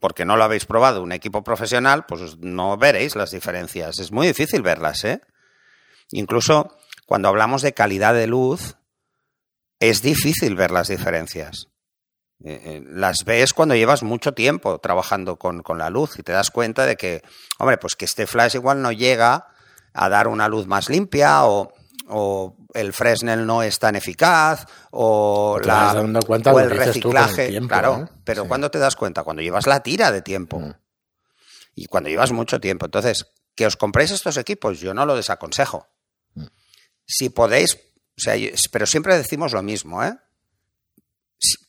porque 0.00 0.24
no 0.24 0.36
lo 0.36 0.44
habéis 0.44 0.66
probado 0.66 1.02
un 1.02 1.12
equipo 1.12 1.42
profesional, 1.42 2.04
pues 2.06 2.38
no 2.38 2.76
veréis 2.76 3.16
las 3.16 3.30
diferencias. 3.30 3.98
Es 3.98 4.12
muy 4.12 4.26
difícil 4.26 4.62
verlas, 4.62 5.04
¿eh? 5.04 5.20
Incluso 6.10 6.76
cuando 7.06 7.28
hablamos 7.28 7.62
de 7.62 7.72
calidad 7.72 8.14
de 8.14 8.26
luz, 8.26 8.76
es 9.80 10.02
difícil 10.02 10.54
ver 10.54 10.70
las 10.70 10.88
diferencias. 10.88 11.68
Eh, 12.44 12.60
eh, 12.64 12.82
Las 12.86 13.24
ves 13.24 13.52
cuando 13.52 13.74
llevas 13.74 14.02
mucho 14.02 14.32
tiempo 14.32 14.78
trabajando 14.78 15.36
con, 15.36 15.62
con 15.62 15.78
la 15.78 15.90
luz 15.90 16.18
y 16.18 16.22
te 16.22 16.32
das 16.32 16.50
cuenta 16.50 16.86
de 16.86 16.96
que, 16.96 17.22
hombre, 17.58 17.78
pues 17.78 17.94
que 17.94 18.04
este 18.04 18.26
flash 18.26 18.56
igual 18.56 18.82
no 18.82 18.92
llega 18.92 19.48
a 19.94 20.08
dar 20.08 20.28
una 20.28 20.48
luz 20.48 20.66
más 20.66 20.88
limpia 20.88 21.44
o, 21.44 21.72
o 22.08 22.56
el 22.74 22.92
Fresnel 22.92 23.46
no 23.46 23.62
es 23.62 23.78
tan 23.78 23.96
eficaz 23.96 24.66
o, 24.90 25.58
Te 25.60 25.68
la, 25.68 25.94
dando 25.94 26.20
cuenta 26.22 26.52
o 26.52 26.60
el 26.60 26.70
reciclaje. 26.70 27.48
tiempo, 27.48 27.68
claro, 27.68 28.04
¿eh? 28.04 28.12
pero 28.24 28.42
Sí. 28.42 28.48
¿cuándo 28.48 28.70
te 28.70 28.78
das 28.78 28.96
cuenta? 28.96 29.22
Cuando 29.24 29.42
llevas 29.42 29.66
la 29.66 29.82
tira 29.82 30.10
de 30.12 30.22
tiempo 30.22 30.58
Mm. 30.60 30.74
y 31.74 31.86
cuando 31.86 32.10
llevas 32.10 32.32
mucho 32.32 32.60
tiempo. 32.60 32.86
Entonces, 32.86 33.26
que 33.54 33.66
os 33.66 33.76
compréis 33.76 34.10
estos 34.10 34.36
equipos, 34.36 34.80
yo 34.80 34.94
no 34.94 35.06
lo 35.06 35.14
desaconsejo. 35.16 35.86
Mm. 36.34 36.46
Si 37.06 37.28
podéis, 37.30 37.74
o 37.74 38.20
sea, 38.20 38.34
pero 38.70 38.86
siempre 38.86 39.16
decimos 39.16 39.52
lo 39.52 39.62
mismo, 39.62 40.02
¿eh? 40.04 40.14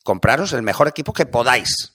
Compraros 0.04 0.54
el 0.54 0.62
mejor 0.62 0.88
equipo 0.88 1.14
que 1.14 1.26
podáis. 1.26 1.93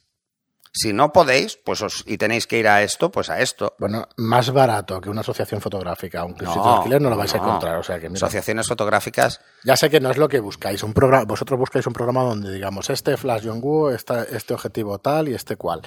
Si 0.81 0.93
no 0.93 1.13
podéis, 1.13 1.57
pues 1.65 1.83
os, 1.83 2.05
y 2.07 2.19
tenéis 2.19 2.47
que 2.47 2.59
ir 2.59 2.69
a 2.69 2.83
esto, 2.83 3.11
pues 3.11 3.31
a 3.31 3.41
esto. 3.41 3.75
Bueno, 3.79 4.07
más 4.17 4.51
barato 4.53 5.01
que 5.01 5.11
una 5.11 5.23
asociación 5.23 5.61
fotográfica, 5.61 6.21
aunque 6.21 6.45
No, 6.45 6.55
si 6.55 6.61
de 6.61 6.69
alquiler 6.69 7.03
no 7.03 7.11
lo 7.11 7.17
vais 7.17 7.35
a 7.35 7.39
encontrar. 7.39 7.77
O 7.79 7.83
sea 7.83 7.99
que 7.99 8.09
mira, 8.09 8.25
Asociaciones 8.25 8.69
fotográficas, 8.69 9.41
ya 9.65 9.77
sé 9.77 9.91
que 9.91 9.99
no 9.99 10.11
es 10.11 10.17
lo 10.19 10.29
que 10.29 10.39
buscáis. 10.39 10.83
Un 10.85 10.93
programa, 10.93 11.25
vosotros 11.25 11.59
buscáis 11.59 11.87
un 11.87 11.93
programa 11.93 12.23
donde 12.23 12.53
digamos 12.53 12.91
este 12.91 13.17
Flash 13.17 13.43
Yongguo, 13.43 13.91
esta, 13.91 14.23
este 14.23 14.55
objetivo 14.55 14.99
tal 15.01 15.29
y 15.29 15.35
este 15.35 15.57
cual. 15.57 15.83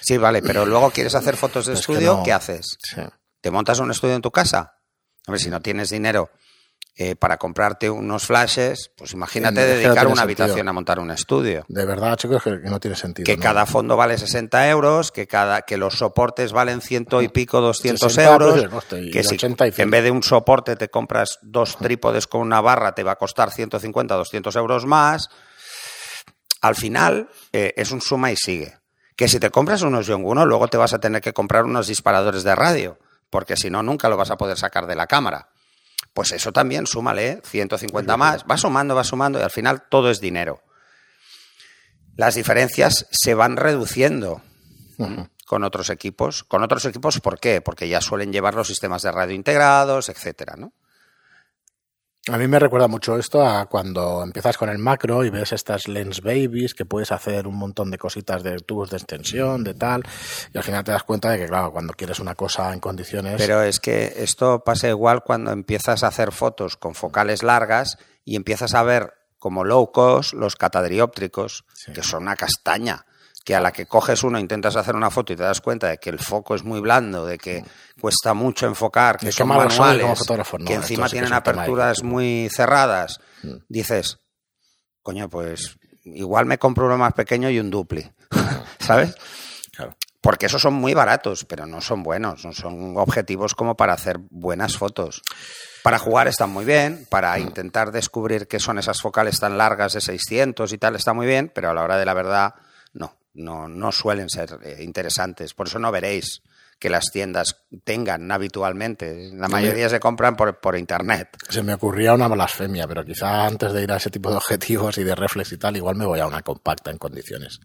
sí, 0.00 0.16
vale, 0.16 0.42
pero 0.42 0.64
luego 0.64 0.90
quieres 0.90 1.14
hacer 1.16 1.36
fotos 1.36 1.66
de 1.66 1.72
Es 1.72 1.86
que 1.86 1.92
estudio, 1.92 2.18
no. 2.18 2.22
¿qué 2.22 2.32
haces? 2.32 2.78
Sí. 2.82 3.02
¿Te 3.40 3.50
montas 3.50 3.80
un 3.80 3.90
estudio 3.90 4.14
en 4.14 4.22
tu 4.22 4.30
casa? 4.30 4.74
A 5.26 5.32
ver, 5.32 5.40
si 5.40 5.50
no 5.50 5.60
tienes 5.60 5.90
dinero 5.90 6.30
eh, 6.96 7.16
para 7.16 7.38
comprarte 7.38 7.88
unos 7.88 8.26
flashes, 8.26 8.90
pues 8.96 9.12
imagínate 9.12 9.60
no 9.60 9.66
dedicar 9.66 10.06
una 10.06 10.16
sentido. 10.16 10.22
habitación 10.22 10.68
a 10.68 10.72
montar 10.72 10.98
un 10.98 11.10
estudio. 11.10 11.64
De 11.68 11.86
verdad, 11.86 12.16
chicos, 12.16 12.42
que 12.42 12.50
no 12.58 12.78
tiene 12.80 12.96
sentido. 12.96 13.24
Que 13.24 13.36
¿no? 13.36 13.42
cada 13.42 13.64
fondo 13.64 13.96
vale 13.96 14.18
60 14.18 14.68
euros, 14.68 15.10
que 15.10 15.26
cada 15.26 15.62
que 15.62 15.78
los 15.78 15.94
soportes 15.94 16.52
valen 16.52 16.80
ciento 16.80 17.22
y 17.22 17.28
pico, 17.28 17.60
200 17.60 18.12
60, 18.12 18.32
euros, 18.32 18.68
pues, 18.70 19.02
y 19.02 19.10
que 19.10 19.22
si 19.24 19.36
80 19.36 19.68
y 19.68 19.72
100. 19.72 19.84
en 19.84 19.90
vez 19.90 20.04
de 20.04 20.10
un 20.10 20.22
soporte 20.22 20.76
te 20.76 20.88
compras 20.88 21.38
dos 21.42 21.78
trípodes 21.78 22.26
con 22.26 22.42
una 22.42 22.60
barra, 22.60 22.94
te 22.94 23.02
va 23.02 23.12
a 23.12 23.16
costar 23.16 23.50
150, 23.50 24.14
200 24.14 24.56
euros 24.56 24.84
más. 24.84 25.30
Al 26.60 26.74
final 26.74 27.30
eh, 27.52 27.72
es 27.76 27.92
un 27.92 28.00
suma 28.00 28.32
y 28.32 28.36
sigue. 28.36 28.78
Que 29.16 29.28
si 29.28 29.38
te 29.38 29.50
compras 29.50 29.82
unos 29.82 30.06
Yonguno, 30.06 30.44
luego 30.46 30.68
te 30.68 30.76
vas 30.76 30.92
a 30.92 30.98
tener 30.98 31.20
que 31.22 31.32
comprar 31.32 31.64
unos 31.64 31.86
disparadores 31.86 32.42
de 32.42 32.54
radio, 32.54 32.98
porque 33.30 33.56
si 33.56 33.70
no, 33.70 33.82
nunca 33.82 34.08
lo 34.08 34.16
vas 34.16 34.30
a 34.30 34.36
poder 34.36 34.58
sacar 34.58 34.86
de 34.86 34.96
la 34.96 35.06
cámara. 35.06 35.49
Pues 36.12 36.32
eso 36.32 36.52
también, 36.52 36.86
súmale, 36.86 37.28
¿eh? 37.28 37.42
150 37.44 38.16
más, 38.16 38.44
va 38.50 38.56
sumando, 38.56 38.94
va 38.94 39.04
sumando 39.04 39.38
y 39.38 39.42
al 39.42 39.50
final 39.50 39.84
todo 39.88 40.10
es 40.10 40.20
dinero. 40.20 40.62
Las 42.16 42.34
diferencias 42.34 43.06
se 43.10 43.34
van 43.34 43.56
reduciendo 43.56 44.42
con 45.46 45.64
otros 45.64 45.90
equipos. 45.90 46.44
Con 46.44 46.62
otros 46.62 46.84
equipos, 46.84 47.20
¿por 47.20 47.40
qué? 47.40 47.60
Porque 47.60 47.88
ya 47.88 48.00
suelen 48.00 48.32
llevar 48.32 48.54
los 48.54 48.68
sistemas 48.68 49.02
de 49.02 49.10
radio 49.10 49.34
integrados, 49.34 50.08
etcétera, 50.08 50.54
¿no? 50.56 50.72
A 52.32 52.38
mí 52.38 52.46
me 52.46 52.60
recuerda 52.60 52.86
mucho 52.86 53.18
esto 53.18 53.44
a 53.44 53.66
cuando 53.66 54.22
empiezas 54.22 54.56
con 54.56 54.68
el 54.68 54.78
macro 54.78 55.24
y 55.24 55.30
ves 55.30 55.52
estas 55.52 55.88
lens 55.88 56.20
babies 56.20 56.74
que 56.74 56.84
puedes 56.84 57.10
hacer 57.10 57.48
un 57.48 57.56
montón 57.56 57.90
de 57.90 57.98
cositas 57.98 58.44
de 58.44 58.56
tubos 58.58 58.90
de 58.90 58.98
extensión, 58.98 59.64
de 59.64 59.74
tal, 59.74 60.04
y 60.54 60.56
al 60.56 60.62
final 60.62 60.84
te 60.84 60.92
das 60.92 61.02
cuenta 61.02 61.30
de 61.30 61.38
que, 61.38 61.46
claro, 61.46 61.72
cuando 61.72 61.92
quieres 61.92 62.20
una 62.20 62.36
cosa 62.36 62.72
en 62.72 62.78
condiciones. 62.78 63.34
Pero 63.36 63.62
es 63.62 63.80
que 63.80 64.14
esto 64.18 64.62
pasa 64.64 64.88
igual 64.88 65.24
cuando 65.24 65.50
empiezas 65.50 66.04
a 66.04 66.06
hacer 66.06 66.30
fotos 66.30 66.76
con 66.76 66.94
focales 66.94 67.42
largas 67.42 67.98
y 68.24 68.36
empiezas 68.36 68.74
a 68.74 68.84
ver 68.84 69.12
como 69.40 69.64
low 69.64 69.90
cost 69.90 70.32
los 70.34 70.54
catadrióptricos, 70.54 71.64
Sí. 71.74 71.92
que 71.92 72.02
son 72.04 72.22
una 72.22 72.36
castaña 72.36 73.06
que 73.44 73.54
a 73.54 73.60
la 73.60 73.72
que 73.72 73.86
coges 73.86 74.22
uno, 74.22 74.38
intentas 74.38 74.76
hacer 74.76 74.94
una 74.94 75.10
foto 75.10 75.32
y 75.32 75.36
te 75.36 75.42
das 75.42 75.60
cuenta 75.60 75.88
de 75.88 75.98
que 75.98 76.10
el 76.10 76.18
foco 76.18 76.54
es 76.54 76.62
muy 76.62 76.80
blando, 76.80 77.24
de 77.26 77.38
que 77.38 77.64
cuesta 78.00 78.34
mucho 78.34 78.66
enfocar, 78.66 79.16
que 79.18 79.32
son 79.32 79.48
manuales. 79.48 80.06
No, 80.06 80.64
que 80.66 80.74
encima 80.74 81.08
sí 81.08 81.12
que 81.12 81.20
tienen 81.20 81.32
aperturas 81.32 82.02
muy 82.02 82.48
cerradas, 82.54 83.18
Mm. 83.42 83.54
dices, 83.68 84.18
coño, 85.02 85.28
pues 85.30 85.76
igual 86.04 86.44
me 86.46 86.58
compro 86.58 86.86
uno 86.86 86.98
más 86.98 87.14
pequeño 87.14 87.48
y 87.50 87.58
un 87.58 87.70
dupli, 87.70 88.06
¿sabes? 88.78 89.14
Claro. 89.74 89.96
Porque 90.20 90.46
esos 90.46 90.60
son 90.60 90.74
muy 90.74 90.92
baratos, 90.92 91.46
pero 91.46 91.64
no 91.66 91.80
son 91.80 92.02
buenos, 92.02 92.44
no 92.44 92.52
son 92.52 92.98
objetivos 92.98 93.54
como 93.54 93.74
para 93.76 93.94
hacer 93.94 94.18
buenas 94.30 94.76
fotos. 94.76 95.22
Para 95.82 95.98
jugar 95.98 96.28
están 96.28 96.50
muy 96.50 96.66
bien, 96.66 97.06
para 97.08 97.38
intentar 97.38 97.90
descubrir 97.90 98.46
qué 98.46 98.60
son 98.60 98.78
esas 98.78 99.00
focales 99.00 99.40
tan 99.40 99.56
largas 99.56 99.94
de 99.94 100.02
600 100.02 100.70
y 100.74 100.76
tal 100.78 100.94
está 100.96 101.14
muy 101.14 101.26
bien, 101.26 101.50
pero 101.54 101.70
a 101.70 101.74
la 101.74 101.82
hora 101.82 101.96
de 101.96 102.04
la 102.04 102.12
verdad 102.12 102.54
no, 103.34 103.68
no, 103.68 103.92
suelen 103.92 104.28
ser 104.28 104.58
eh, 104.62 104.82
interesantes. 104.82 105.54
Por 105.54 105.68
eso 105.68 105.78
no 105.78 105.92
veréis 105.92 106.42
que 106.78 106.90
las 106.90 107.04
tiendas 107.12 107.64
tengan 107.84 108.30
habitualmente. 108.32 109.30
La 109.34 109.48
mayoría 109.48 109.88
se 109.88 110.00
compran 110.00 110.34
por, 110.34 110.60
por 110.60 110.76
internet. 110.76 111.28
Se 111.48 111.62
me 111.62 111.74
ocurría 111.74 112.14
una 112.14 112.26
blasfemia, 112.26 112.88
pero 112.88 113.04
quizá 113.04 113.46
antes 113.46 113.72
de 113.72 113.82
ir 113.82 113.92
a 113.92 113.96
ese 113.96 114.10
tipo 114.10 114.30
de 114.30 114.36
objetivos 114.36 114.96
y 114.96 115.04
de 115.04 115.14
reflex 115.14 115.52
y 115.52 115.58
tal, 115.58 115.76
igual 115.76 115.96
me 115.96 116.06
voy 116.06 116.20
a 116.20 116.26
una 116.26 116.42
compacta 116.42 116.90
en 116.90 116.98
condiciones. 116.98 117.60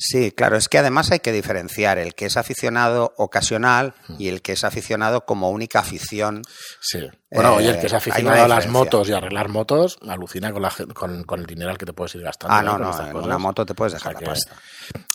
Sí, 0.00 0.30
claro, 0.30 0.56
es 0.56 0.68
que 0.68 0.78
además 0.78 1.10
hay 1.10 1.18
que 1.18 1.32
diferenciar 1.32 1.98
el 1.98 2.14
que 2.14 2.26
es 2.26 2.36
aficionado 2.36 3.14
ocasional 3.16 3.94
y 4.16 4.28
el 4.28 4.42
que 4.42 4.52
es 4.52 4.62
aficionado 4.62 5.26
como 5.26 5.50
única 5.50 5.80
afición. 5.80 6.42
Sí. 6.80 7.00
Bueno, 7.32 7.54
Eh, 7.54 7.56
oye, 7.56 7.70
el 7.70 7.80
que 7.80 7.86
es 7.88 7.92
hay 7.92 7.96
aficionado 7.98 8.44
a 8.44 8.48
las 8.48 8.68
motos 8.68 9.08
y 9.08 9.12
arreglar 9.12 9.48
motos, 9.48 9.98
alucina 10.08 10.52
con, 10.52 10.62
la, 10.62 10.72
con, 10.94 11.24
con 11.24 11.40
el 11.40 11.46
dinero 11.46 11.70
al 11.70 11.78
que 11.78 11.84
te 11.86 11.92
puedes 11.92 12.14
ir 12.14 12.22
gastando. 12.22 12.54
Ah, 12.56 12.60
¿eh? 12.60 12.64
no, 12.64 12.78
no, 12.78 12.90
en 12.90 13.12
cosas. 13.12 13.26
una 13.26 13.38
moto 13.38 13.66
te 13.66 13.74
puedes 13.74 13.94
O 13.94 13.96
dejar 13.96 14.12
sea 14.12 14.20
la 14.20 14.20
que- 14.20 14.26
pasta. 14.26 14.56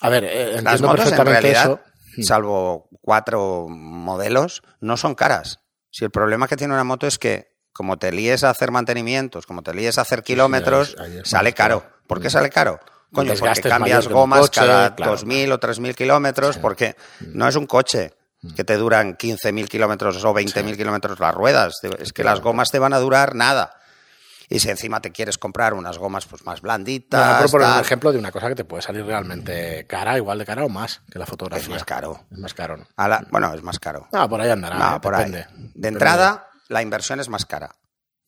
A 0.01 0.09
ver, 0.09 0.25
eh, 0.25 0.61
Las 0.61 0.81
motos 0.81 1.11
en 1.13 1.25
realidad, 1.25 1.79
eso. 2.17 2.23
salvo 2.23 2.89
cuatro 3.01 3.67
modelos, 3.69 4.63
no 4.81 4.97
son 4.97 5.15
caras. 5.15 5.59
Si 5.91 6.03
el 6.03 6.11
problema 6.11 6.49
que 6.49 6.57
tiene 6.57 6.73
una 6.73 6.83
moto 6.83 7.07
es 7.07 7.17
que 7.17 7.53
como 7.71 7.97
te 7.97 8.11
líes 8.11 8.43
a 8.43 8.49
hacer 8.49 8.69
mantenimientos, 8.71 9.45
como 9.45 9.63
te 9.63 9.73
líes 9.73 9.97
a 9.97 10.01
hacer 10.01 10.23
kilómetros, 10.23 10.95
ahí- 10.99 11.13
ahí 11.13 11.17
es 11.19 11.29
sale 11.29 11.53
caro. 11.53 11.85
¿Por 12.05 12.19
qué 12.19 12.27
Mm. 12.27 12.31
sale 12.31 12.49
caro? 12.49 12.79
Coño, 13.13 13.33
porque 13.39 13.61
cambias 13.61 14.07
gomas 14.07 14.41
coche, 14.41 14.59
cada 14.61 14.95
claro, 14.95 15.13
2.000 15.13 15.51
o 15.53 15.59
3.000 15.59 15.95
kilómetros, 15.95 16.55
Sí. 16.55 16.59
Mm. 16.59 16.61
porque 16.61 16.95
no 17.33 17.47
es 17.47 17.55
un 17.55 17.65
coche 17.67 18.13
que 18.55 18.63
te 18.63 18.75
duran 18.75 19.15
15.000 19.15 19.67
kilómetros 19.69 20.23
o 20.25 20.33
20.000 20.33 20.75
kilómetros 20.75 21.19
las 21.19 21.33
ruedas. 21.33 21.73
Es 21.99 22.11
que 22.11 22.23
las 22.23 22.41
gomas 22.41 22.71
te 22.71 22.79
van 22.79 22.93
a 22.93 22.99
durar 22.99 23.35
nada. 23.35 23.77
Y 24.49 24.59
si 24.59 24.69
encima 24.69 24.99
te 25.01 25.11
quieres 25.11 25.37
comprar 25.37 25.73
unas 25.73 25.97
gomas 25.97 26.25
pues 26.25 26.43
más 26.45 26.59
blanditas, 26.61 27.41
por 27.43 27.51
poner 27.51 27.67
un 27.75 27.79
ejemplo 27.79 28.11
de 28.11 28.19
una 28.19 28.31
cosa 28.31 28.49
que 28.49 28.55
te 28.55 28.65
puede 28.65 28.81
salir 28.83 29.05
realmente 29.05 29.87
cara, 29.87 30.17
igual 30.17 30.37
de 30.37 30.45
cara 30.45 30.65
o 30.65 30.69
más 30.69 31.01
que 31.09 31.17
la 31.17 31.25
fotografía. 31.25 31.63
es 31.63 31.69
más 31.69 31.85
caro. 31.85 32.25
Es 32.29 32.37
más 32.37 32.53
caro, 32.53 32.75
¿no? 32.77 32.85
A 32.97 33.07
la- 33.07 33.25
bueno, 33.31 33.53
es 33.53 33.63
más 33.63 33.79
caro. 33.79 34.07
Ah, 34.11 34.27
por 34.27 34.41
ahí 34.41 34.49
andará. 34.49 34.77
No, 34.77 34.95
eh, 34.97 34.99
por 34.99 35.15
depende. 35.15 35.37
ahí. 35.39 35.43
Depende. 35.49 35.71
De 35.75 35.87
entrada, 35.87 36.47
la 36.67 36.81
inversión 36.81 37.21
es 37.21 37.29
más 37.29 37.45
cara. 37.45 37.69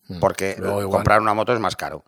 Mm. 0.07 0.19
Porque 0.19 0.55
comprar 0.89 1.19
una 1.19 1.33
moto 1.33 1.53
es 1.53 1.59
más 1.59 1.75
caro. 1.75 2.05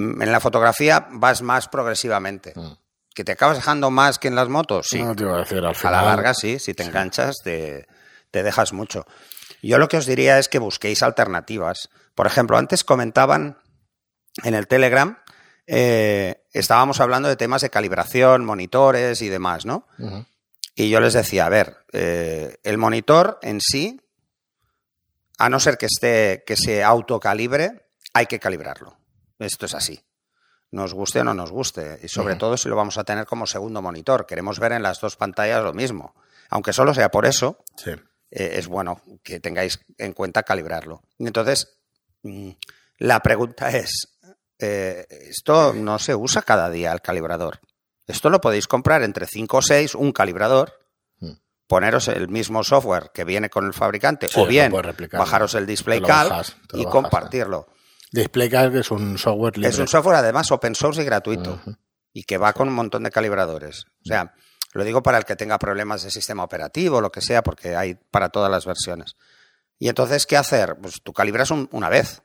En 0.00 0.32
la 0.32 0.40
fotografía 0.40 1.06
vas 1.10 1.42
más 1.42 1.68
progresivamente. 1.68 2.52
Mm. 2.56 2.72
¿Que 3.14 3.24
te 3.24 3.32
acabas 3.32 3.58
dejando 3.58 3.90
más 3.90 4.18
que 4.18 4.28
en 4.28 4.34
las 4.34 4.48
motos? 4.48 4.86
Sí. 4.88 5.02
No 5.02 5.14
te 5.14 5.24
iba 5.24 5.34
a 5.34 5.38
decir, 5.40 5.58
al 5.58 5.66
A 5.66 5.74
final. 5.74 5.92
la 5.92 6.02
larga, 6.04 6.32
sí. 6.32 6.58
Si 6.58 6.74
te 6.74 6.84
enganchas, 6.84 7.36
te, 7.42 7.86
te 8.30 8.42
dejas 8.42 8.72
mucho. 8.72 9.04
Yo 9.62 9.78
lo 9.78 9.88
que 9.88 9.98
os 9.98 10.06
diría 10.06 10.38
es 10.38 10.48
que 10.48 10.58
busquéis 10.58 11.02
alternativas. 11.02 11.90
Por 12.14 12.26
ejemplo, 12.26 12.56
antes 12.56 12.82
comentaban 12.84 13.58
en 14.44 14.54
el 14.54 14.66
Telegram, 14.68 15.18
eh, 15.66 16.44
estábamos 16.52 17.00
hablando 17.00 17.28
de 17.28 17.36
temas 17.36 17.60
de 17.62 17.68
calibración, 17.70 18.44
monitores 18.44 19.20
y 19.22 19.28
demás, 19.28 19.66
¿no? 19.66 19.86
Y 20.74 20.88
yo 20.88 21.00
les 21.00 21.12
decía, 21.12 21.46
a 21.46 21.48
ver, 21.50 21.84
eh, 21.92 22.56
el 22.62 22.78
monitor 22.78 23.38
en 23.42 23.60
sí, 23.60 24.00
a 25.36 25.50
no 25.50 25.60
ser 25.60 25.76
que 25.76 25.86
esté, 25.86 26.42
que 26.46 26.56
se 26.56 26.82
autocalibre, 26.84 27.88
hay 28.14 28.26
que 28.26 28.38
calibrarlo. 28.38 28.96
Esto 29.40 29.66
es 29.66 29.74
así. 29.74 30.00
Nos 30.70 30.94
guste 30.94 31.20
o 31.20 31.24
no 31.24 31.34
nos 31.34 31.50
guste. 31.50 31.98
Y 32.02 32.08
sobre 32.08 32.36
todo 32.36 32.56
si 32.56 32.68
lo 32.68 32.76
vamos 32.76 32.96
a 32.98 33.04
tener 33.04 33.26
como 33.26 33.46
segundo 33.46 33.82
monitor. 33.82 34.24
Queremos 34.26 34.60
ver 34.60 34.72
en 34.72 34.82
las 34.84 35.00
dos 35.00 35.16
pantallas 35.16 35.64
lo 35.64 35.72
mismo. 35.72 36.14
Aunque 36.50 36.72
solo 36.72 36.94
sea 36.94 37.10
por 37.10 37.26
eso, 37.26 37.64
Sí. 37.76 37.90
eh, 38.30 38.52
es 38.54 38.68
bueno 38.68 39.00
que 39.24 39.40
tengáis 39.40 39.80
en 39.98 40.12
cuenta 40.12 40.42
calibrarlo. 40.44 41.02
Y 41.18 41.26
entonces, 41.26 41.76
mm, 42.22 42.50
la 42.98 43.20
pregunta 43.20 43.70
es, 43.70 44.16
eh, 44.58 45.06
esto 45.10 45.72
no 45.72 45.98
se 45.98 46.14
usa 46.14 46.42
cada 46.42 46.70
día 46.70 46.92
el 46.92 47.00
calibrador. 47.00 47.60
Esto 48.06 48.30
lo 48.30 48.40
podéis 48.40 48.68
comprar 48.68 49.02
entre 49.02 49.26
5 49.26 49.56
o 49.58 49.62
6, 49.62 49.94
un 49.94 50.12
calibrador, 50.12 50.78
Mm. 51.20 51.32
poneros 51.66 52.08
el 52.08 52.28
mismo 52.28 52.62
software 52.64 53.10
que 53.14 53.24
viene 53.24 53.48
con 53.50 53.64
el 53.66 53.72
fabricante, 53.72 54.28
Sí, 54.28 54.38
o 54.40 54.46
bien 54.46 54.72
bajaros 55.18 55.54
el 55.54 55.66
display 55.66 56.00
cal 56.00 56.28
bajas, 56.28 56.56
y 56.72 56.78
bajas, 56.84 56.92
compartirlo. 56.92 57.68
DisplayCalc 58.12 58.74
es 58.74 58.90
un 58.90 59.18
software 59.18 59.56
libre. 59.56 59.70
Es 59.70 59.78
un 59.78 59.88
software 59.88 60.16
además 60.16 60.50
open 60.50 60.74
source 60.74 61.02
y 61.02 61.04
gratuito 61.04 61.60
y 62.12 62.24
que 62.24 62.38
va 62.38 62.52
con 62.52 62.68
un 62.68 62.74
montón 62.74 63.04
de 63.04 63.10
calibradores. 63.10 63.84
O 64.04 64.04
sea, 64.06 64.34
lo 64.72 64.84
digo 64.84 65.02
para 65.02 65.18
el 65.18 65.24
que 65.24 65.36
tenga 65.36 65.58
problemas 65.58 66.02
de 66.02 66.10
sistema 66.10 66.42
operativo, 66.44 67.00
lo 67.00 67.10
que 67.12 67.20
sea, 67.20 67.42
porque 67.42 67.76
hay 67.76 67.94
para 68.10 68.28
todas 68.30 68.50
las 68.50 68.66
versiones. 68.66 69.16
Y 69.78 69.88
entonces, 69.88 70.26
¿qué 70.26 70.36
hacer? 70.36 70.76
Pues 70.80 71.00
tú 71.02 71.12
calibras 71.12 71.50
un- 71.50 71.68
una 71.72 71.88
vez, 71.88 72.22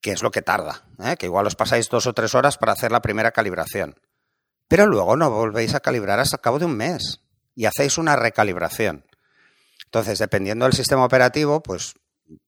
que 0.00 0.12
es 0.12 0.22
lo 0.22 0.30
que 0.30 0.42
tarda, 0.42 0.84
¿eh? 1.02 1.16
que 1.18 1.26
igual 1.26 1.46
os 1.46 1.56
pasáis 1.56 1.88
dos 1.88 2.06
o 2.06 2.12
tres 2.12 2.34
horas 2.34 2.56
para 2.58 2.72
hacer 2.72 2.90
la 2.92 3.02
primera 3.02 3.32
calibración. 3.32 4.00
Pero 4.68 4.86
luego 4.86 5.16
no 5.16 5.30
volvéis 5.30 5.74
a 5.74 5.80
calibrar 5.80 6.20
hasta 6.20 6.36
el 6.36 6.40
cabo 6.40 6.58
de 6.58 6.64
un 6.64 6.76
mes 6.76 7.20
y 7.54 7.66
hacéis 7.66 7.98
una 7.98 8.16
recalibración. 8.16 9.04
Entonces, 9.84 10.18
dependiendo 10.18 10.64
del 10.64 10.72
sistema 10.74 11.04
operativo, 11.04 11.62
pues 11.62 11.94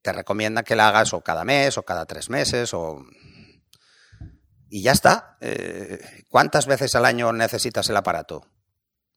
te 0.03 0.13
recomienda 0.13 0.63
que 0.63 0.77
la 0.77 0.89
hagas 0.89 1.13
o 1.13 1.21
cada 1.23 1.45
mes 1.45 1.79
o 1.79 1.85
cada 1.85 2.07
tres 2.07 2.31
meses 2.31 2.75
o 2.75 3.05
y 4.75 4.83
ya 4.83 4.93
está. 4.93 5.37
Eh, 5.43 6.01
¿Cuántas 6.31 6.67
veces 6.67 6.95
al 6.95 7.05
año 7.05 7.31
necesitas 7.35 7.91
el 7.91 7.97
aparato? 7.99 8.51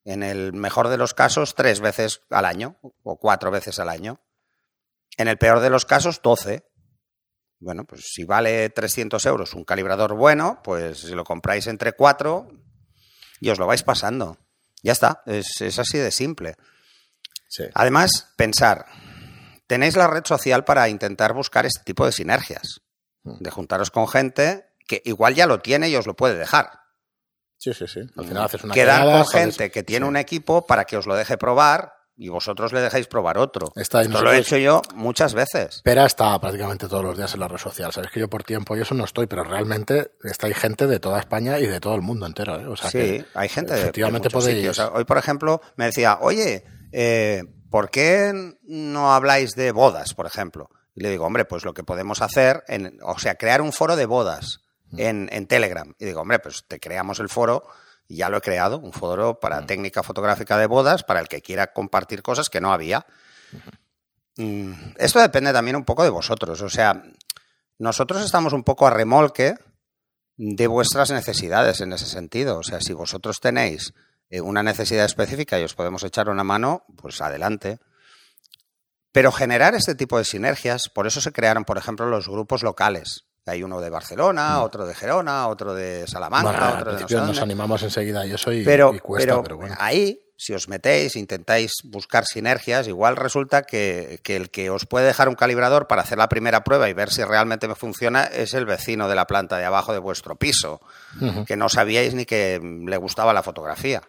En 0.03 0.22
el 0.22 0.51
mejor 0.51 0.89
de 0.89 0.98
los 0.98 1.13
casos, 1.13 1.55
tres 1.55 1.79
veces 1.79 2.24
al 2.29 2.43
año 2.43 2.77
o 3.03 3.17
cuatro 3.17 3.51
veces 3.51 3.79
al 3.79 3.88
año. 3.88 4.19
En 5.17 5.29
el 5.29 5.38
peor 5.38 5.62
de 5.62 5.69
los 5.69 5.86
casos, 5.86 6.22
doce. 6.22 6.67
Bueno, 7.60 7.86
pues 7.86 8.01
si 8.13 8.25
vale 8.25 8.69
300 8.69 9.25
euros 9.27 9.53
un 9.53 9.63
calibrador 9.63 10.13
bueno, 10.13 10.60
pues 10.62 11.00
si 11.00 11.15
lo 11.15 11.24
compráis 11.24 11.67
entre 11.67 11.93
cuatro 11.93 12.50
y 13.39 13.50
os 13.50 13.57
lo 13.57 13.65
vais 13.65 13.84
pasando. 13.84 14.38
Ya 14.84 14.91
está, 14.91 15.24
es, 15.25 15.62
es 15.62 15.79
así 15.79 15.98
de 15.98 16.12
simple. 16.12 16.55
Sí. 17.48 17.63
Además, 17.74 18.34
pensar, 18.36 18.86
tenéis 19.67 19.95
la 19.95 20.07
red 20.07 20.24
social 20.25 20.63
para 20.63 20.89
intentar 20.89 21.34
buscar 21.34 21.65
este 21.65 21.84
tipo 21.84 22.05
de 22.05 22.12
sinergias, 22.12 22.81
de 23.24 23.50
juntaros 23.51 23.91
con 23.91 24.07
gente 24.07 24.65
que 24.88 25.01
igual 25.05 25.34
ya 25.36 25.48
lo 25.48 25.60
tiene 25.60 25.89
y 25.89 25.95
os 25.95 26.05
lo 26.05 26.15
puede 26.15 26.36
dejar. 26.36 26.69
Sí, 27.57 27.74
sí, 27.74 27.88
sí. 27.88 28.01
Al 28.17 28.25
final 28.25 28.43
haces 28.43 28.63
una 28.63 28.74
Quedar 28.74 29.01
quedada, 29.01 29.24
con 29.24 29.31
gente 29.31 29.72
que 29.72 29.81
tiene 29.84 30.05
sí. 30.05 30.10
un 30.10 30.17
equipo 30.17 30.67
para 30.67 30.86
que 30.86 30.98
os 30.98 31.07
lo 31.07 31.15
deje 31.15 31.38
probar 31.38 31.93
y 32.17 32.29
vosotros 32.29 32.72
le 32.72 32.81
dejéis 32.81 33.07
probar 33.07 33.38
otro. 33.38 33.72
Está 33.75 34.01
Esto 34.01 34.22
lo 34.22 34.31
he 34.31 34.38
hecho 34.38 34.57
yo 34.57 34.81
muchas 34.93 35.34
veces. 35.34 35.81
Pera 35.84 36.05
está 36.05 36.39
prácticamente 36.39 36.88
todos 36.88 37.03
los 37.03 37.17
días 37.17 37.34
en 37.34 37.39
la 37.39 37.48
red 37.48 37.57
social. 37.57 37.91
Sabes 37.91 38.12
que 38.12 38.19
yo 38.19 38.29
por 38.29 38.43
tiempo 38.43 38.77
y 38.77 38.81
eso 38.81 38.93
no 38.93 39.03
estoy, 39.05 39.25
pero 39.27 39.43
realmente 39.43 40.12
está 40.24 40.48
ahí 40.48 40.53
gente 40.53 40.86
de 40.88 41.00
toda 41.00 41.19
España 41.19 41.57
y 41.60 41.65
de 41.65 41.79
todo 41.79 41.95
el 41.95 42.01
mundo 42.01 42.25
entero. 42.27 42.60
¿eh? 42.60 42.67
O 42.67 42.75
sea 42.77 42.91
sí, 42.91 42.98
que 43.00 43.25
hay 43.34 43.50
gente 43.50 43.74
de- 43.74 43.81
efectivamente 43.81 44.29
de 44.29 44.36
muchos 44.36 44.43
podéis. 44.43 44.57
sitios. 44.60 44.79
Hoy, 44.93 45.05
por 45.05 45.17
ejemplo, 45.17 45.62
me 45.77 45.86
decía, 45.86 46.19
oye, 46.22 46.63
eh, 46.91 47.41
¿por 47.75 47.89
qué 47.89 48.55
no 48.63 49.13
habláis 49.13 49.51
de 49.51 49.74
bodas, 49.74 50.13
por 50.13 50.25
ejemplo? 50.25 50.70
Y 50.94 51.01
le 51.01 51.10
digo, 51.10 51.25
hombre, 51.25 51.44
pues 51.44 51.65
lo 51.65 51.74
que 51.74 51.84
podemos 51.84 52.22
hacer, 52.22 52.63
en, 52.70 53.00
o 53.03 53.20
sea, 53.20 53.36
crear 53.36 53.62
un 53.62 53.74
foro 53.74 53.98
de 53.98 54.05
bodas 54.05 54.62
Mm. 54.91 55.00
en, 55.01 55.29
en 55.34 55.46
Telegram. 55.48 55.94
Y 56.00 56.05
digo, 56.05 56.22
hombre, 56.22 56.39
pues 56.39 56.63
te 56.70 56.79
creamos 56.79 57.20
el 57.20 57.27
foro, 57.27 57.63
y 58.08 58.15
ya 58.15 58.29
lo 58.29 58.38
he 58.38 58.41
creado, 58.41 58.79
un 58.79 58.94
foro 58.94 59.41
para 59.41 59.60
Mm. 59.60 59.65
técnica 59.65 60.03
fotográfica 60.03 60.58
de 60.58 60.67
bodas, 60.67 61.03
para 61.03 61.20
el 61.20 61.27
que 61.27 61.41
quiera 61.41 61.74
compartir 61.74 62.22
cosas 62.22 62.50
que 62.50 62.62
no 62.62 62.72
había. 62.72 63.05
Mm, 64.38 64.72
Esto 64.98 65.20
depende 65.20 65.51
también 65.51 65.75
un 65.75 65.84
poco 65.84 66.03
de 66.03 66.10
vosotros. 66.12 66.62
O 66.62 66.70
sea, 66.70 67.03
nosotros 67.77 68.24
estamos 68.24 68.53
un 68.53 68.63
poco 68.63 68.88
a 68.88 68.89
remolque 68.91 69.55
de 70.38 70.67
vuestras 70.67 71.12
necesidades 71.12 71.82
en 71.82 71.91
ese 71.91 72.05
sentido. 72.05 72.58
O 72.60 72.63
sea, 72.63 72.79
si 72.79 72.94
vosotros 72.94 73.39
tenéis 73.41 73.94
eh, 74.29 74.41
una 74.41 74.63
necesidad 74.63 75.05
específica 75.05 75.60
y 75.60 75.63
os 75.63 75.75
podemos 75.75 76.03
echar 76.03 76.29
una 76.29 76.44
mano, 76.44 76.84
pues 76.96 77.22
adelante. 77.22 77.79
Pero 79.12 79.32
generar 79.32 79.75
este 79.75 79.96
tipo 79.96 80.17
de 80.17 80.25
sinergias, 80.25 80.89
por 80.89 81.08
eso 81.08 81.22
se 81.22 81.32
crearon, 81.32 81.63
por 81.63 81.77
ejemplo, 81.77 82.08
los 82.08 82.27
grupos 82.27 82.63
locales. 82.63 83.25
Hay 83.46 83.62
uno 83.62 83.79
de 83.79 83.91
Barcelona, 83.91 84.62
otro 84.63 84.88
de 84.88 84.96
Gerona, 84.96 85.48
otro 85.48 85.75
de 85.75 86.08
Salamanca, 86.08 86.50
Bueno, 86.51 86.65
al 86.65 86.74
otro 86.74 86.96
de 86.96 87.01
no 87.01 87.08
sé 87.08 87.15
nos 87.15 87.41
animamos 87.41 87.84
enseguida 87.84 88.25
y 88.25 88.34
eso 88.34 88.51
y, 88.51 88.63
Pero, 88.63 88.94
y 88.94 89.00
cuesta, 89.00 89.34
pero 89.34 89.44
pero, 89.44 89.58
bueno. 89.58 89.75
ahí, 89.77 90.20
si 90.36 90.53
os 90.53 90.67
metéis, 90.67 91.15
intentáis 91.15 91.74
buscar 91.84 92.25
sinergias, 92.25 92.88
igual 92.88 93.15
resulta 93.15 93.62
que, 93.62 94.20
que 94.24 94.36
el 94.36 94.50
que 94.50 94.72
os 94.72 94.88
puede 94.88 95.05
dejar 95.05 95.29
un 95.29 95.36
calibrador 95.36 95.86
para 95.88 96.01
hacer 96.01 96.17
la 96.17 96.27
primera 96.27 96.63
prueba 96.63 96.89
y 96.89 96.94
ver 96.94 97.12
si 97.12 97.24
realmente 97.24 97.67
me 97.67 97.75
funciona 97.75 98.24
es 98.24 98.55
el 98.55 98.65
vecino 98.65 99.08
de 99.08 99.15
la 99.15 99.27
planta 99.27 99.58
de 99.58 99.65
abajo 99.65 99.94
de 99.94 100.00
vuestro 100.00 100.36
piso, 100.36 100.82
que 101.46 101.55
no 101.55 101.70
sabíais 101.70 102.15
ni 102.15 102.25
que 102.25 102.60
le 102.60 102.98
gustaba 102.98 103.32
la 103.32 103.44
fotografía. 103.44 104.01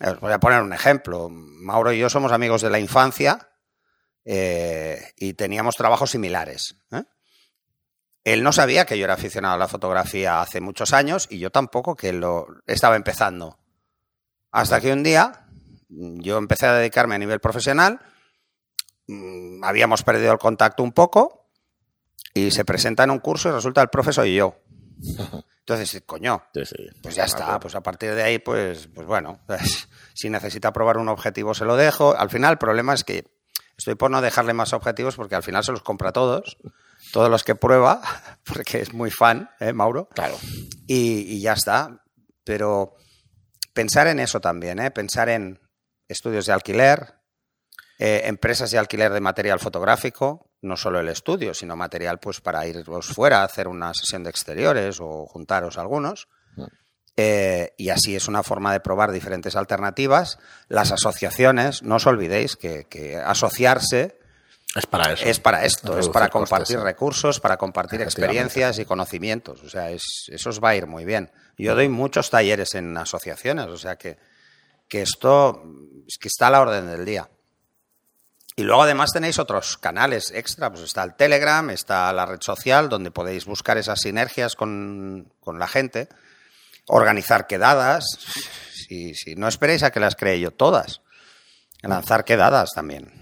Os 0.00 0.20
voy 0.20 0.32
a 0.32 0.38
poner 0.38 0.62
un 0.62 0.72
ejemplo. 0.72 1.28
Mauro 1.30 1.92
y 1.92 1.98
yo 1.98 2.10
somos 2.10 2.32
amigos 2.32 2.62
de 2.62 2.70
la 2.70 2.78
infancia 2.78 3.50
eh, 4.24 5.12
y 5.16 5.34
teníamos 5.34 5.76
trabajos 5.76 6.10
similares. 6.10 6.76
¿eh? 6.92 7.04
Él 8.24 8.42
no 8.42 8.52
sabía 8.52 8.84
que 8.84 8.98
yo 8.98 9.04
era 9.04 9.14
aficionado 9.14 9.54
a 9.54 9.58
la 9.58 9.68
fotografía 9.68 10.42
hace 10.42 10.60
muchos 10.60 10.92
años 10.92 11.28
y 11.30 11.38
yo 11.38 11.50
tampoco, 11.50 11.96
que 11.96 12.12
lo 12.12 12.46
estaba 12.66 12.96
empezando. 12.96 13.58
Hasta 14.50 14.80
que 14.80 14.92
un 14.92 15.02
día 15.02 15.46
yo 15.88 16.36
empecé 16.36 16.66
a 16.66 16.74
dedicarme 16.74 17.14
a 17.14 17.18
nivel 17.18 17.40
profesional, 17.40 18.00
mm, 19.06 19.64
habíamos 19.64 20.02
perdido 20.02 20.32
el 20.32 20.38
contacto 20.38 20.82
un 20.82 20.92
poco 20.92 21.48
y 22.34 22.50
se 22.50 22.64
presenta 22.64 23.04
en 23.04 23.12
un 23.12 23.20
curso 23.20 23.48
y 23.48 23.52
resulta 23.52 23.80
el 23.80 23.88
profesor 23.88 24.26
y 24.26 24.34
yo. 24.34 24.56
Entonces, 25.60 26.02
coño, 26.06 26.44
Sí, 26.54 26.64
sí. 26.64 26.86
pues 27.02 27.16
ya 27.16 27.24
está, 27.24 27.58
pues 27.58 27.74
a 27.74 27.80
partir 27.82 28.14
de 28.14 28.22
ahí, 28.22 28.38
pues, 28.38 28.88
pues 28.94 29.06
bueno, 29.06 29.40
pues, 29.46 29.88
si 30.14 30.30
necesita 30.30 30.72
probar 30.72 30.96
un 30.98 31.08
objetivo 31.08 31.54
se 31.54 31.64
lo 31.64 31.76
dejo. 31.76 32.16
Al 32.16 32.30
final 32.30 32.52
el 32.52 32.58
problema 32.58 32.94
es 32.94 33.02
que 33.02 33.24
estoy 33.76 33.96
por 33.96 34.10
no 34.10 34.20
dejarle 34.22 34.52
más 34.52 34.72
objetivos 34.72 35.16
porque 35.16 35.34
al 35.34 35.42
final 35.42 35.64
se 35.64 35.72
los 35.72 35.82
compra 35.82 36.12
todos, 36.12 36.56
todos 37.12 37.28
los 37.28 37.42
que 37.42 37.56
prueba, 37.56 38.00
porque 38.44 38.80
es 38.80 38.92
muy 38.94 39.10
fan, 39.10 39.50
¿eh, 39.58 39.72
Mauro? 39.72 40.08
Claro. 40.10 40.36
Y, 40.86 41.34
y 41.34 41.40
ya 41.40 41.54
está. 41.54 42.02
Pero 42.44 42.94
pensar 43.74 44.06
en 44.06 44.20
eso 44.20 44.40
también, 44.40 44.78
¿eh? 44.78 44.92
pensar 44.92 45.28
en 45.28 45.60
estudios 46.06 46.46
de 46.46 46.52
alquiler, 46.52 47.14
eh, 47.98 48.22
empresas 48.26 48.70
de 48.70 48.78
alquiler 48.78 49.12
de 49.12 49.20
material 49.20 49.58
fotográfico, 49.58 50.45
no 50.62 50.76
solo 50.76 51.00
el 51.00 51.08
estudio, 51.08 51.54
sino 51.54 51.76
material 51.76 52.18
pues 52.18 52.40
para 52.40 52.66
iros 52.66 53.06
fuera 53.08 53.40
a 53.40 53.44
hacer 53.44 53.68
una 53.68 53.92
sesión 53.94 54.24
de 54.24 54.30
exteriores 54.30 54.98
o 55.00 55.26
juntaros 55.26 55.78
algunos. 55.78 56.28
Eh, 57.18 57.72
y 57.78 57.88
así 57.88 58.14
es 58.14 58.28
una 58.28 58.42
forma 58.42 58.72
de 58.72 58.80
probar 58.80 59.10
diferentes 59.10 59.56
alternativas. 59.56 60.38
Las 60.68 60.92
asociaciones, 60.92 61.82
no 61.82 61.96
os 61.96 62.06
olvidéis 62.06 62.56
que, 62.56 62.84
que 62.84 63.16
asociarse 63.16 64.18
Es 64.74 64.86
para 64.86 65.12
eso. 65.12 65.24
es 65.24 65.40
para 65.40 65.64
esto, 65.64 65.98
es 65.98 66.08
para 66.10 66.28
compartir 66.28 66.78
recursos, 66.84 67.40
para 67.40 67.56
compartir 67.56 68.00
experiencias 68.02 68.78
y 68.78 68.84
conocimientos. 68.84 69.62
O 69.62 69.70
sea, 69.70 69.90
es- 69.90 70.26
eso 70.28 70.50
os 70.50 70.62
va 70.62 70.70
a 70.70 70.76
ir 70.76 70.86
muy 70.86 71.06
bien. 71.06 71.30
Yo 71.56 71.74
doy 71.74 71.88
muchos 71.88 72.28
talleres 72.28 72.74
en 72.74 72.94
asociaciones, 72.98 73.66
o 73.68 73.78
sea 73.78 73.96
que, 73.96 74.18
que 74.86 75.00
esto 75.00 75.62
es 76.06 76.18
que 76.18 76.28
está 76.28 76.48
a 76.48 76.50
la 76.50 76.60
orden 76.60 76.86
del 76.86 77.06
día. 77.06 77.30
Y 78.58 78.62
luego 78.62 78.82
además 78.82 79.12
tenéis 79.12 79.38
otros 79.38 79.76
canales 79.76 80.32
extra, 80.34 80.70
pues 80.70 80.82
está 80.82 81.02
el 81.04 81.14
Telegram, 81.14 81.68
está 81.68 82.10
la 82.14 82.24
red 82.24 82.40
social, 82.40 82.88
donde 82.88 83.10
podéis 83.10 83.44
buscar 83.44 83.76
esas 83.76 84.00
sinergias 84.00 84.56
con, 84.56 85.30
con 85.40 85.58
la 85.58 85.68
gente, 85.68 86.08
organizar 86.86 87.46
quedadas, 87.46 88.06
si, 88.72 89.14
si 89.14 89.34
no 89.34 89.46
esperéis 89.46 89.82
a 89.82 89.90
que 89.90 90.00
las 90.00 90.16
cree 90.16 90.40
yo 90.40 90.52
todas, 90.52 91.02
lanzar 91.82 92.24
quedadas 92.24 92.72
también. 92.74 93.12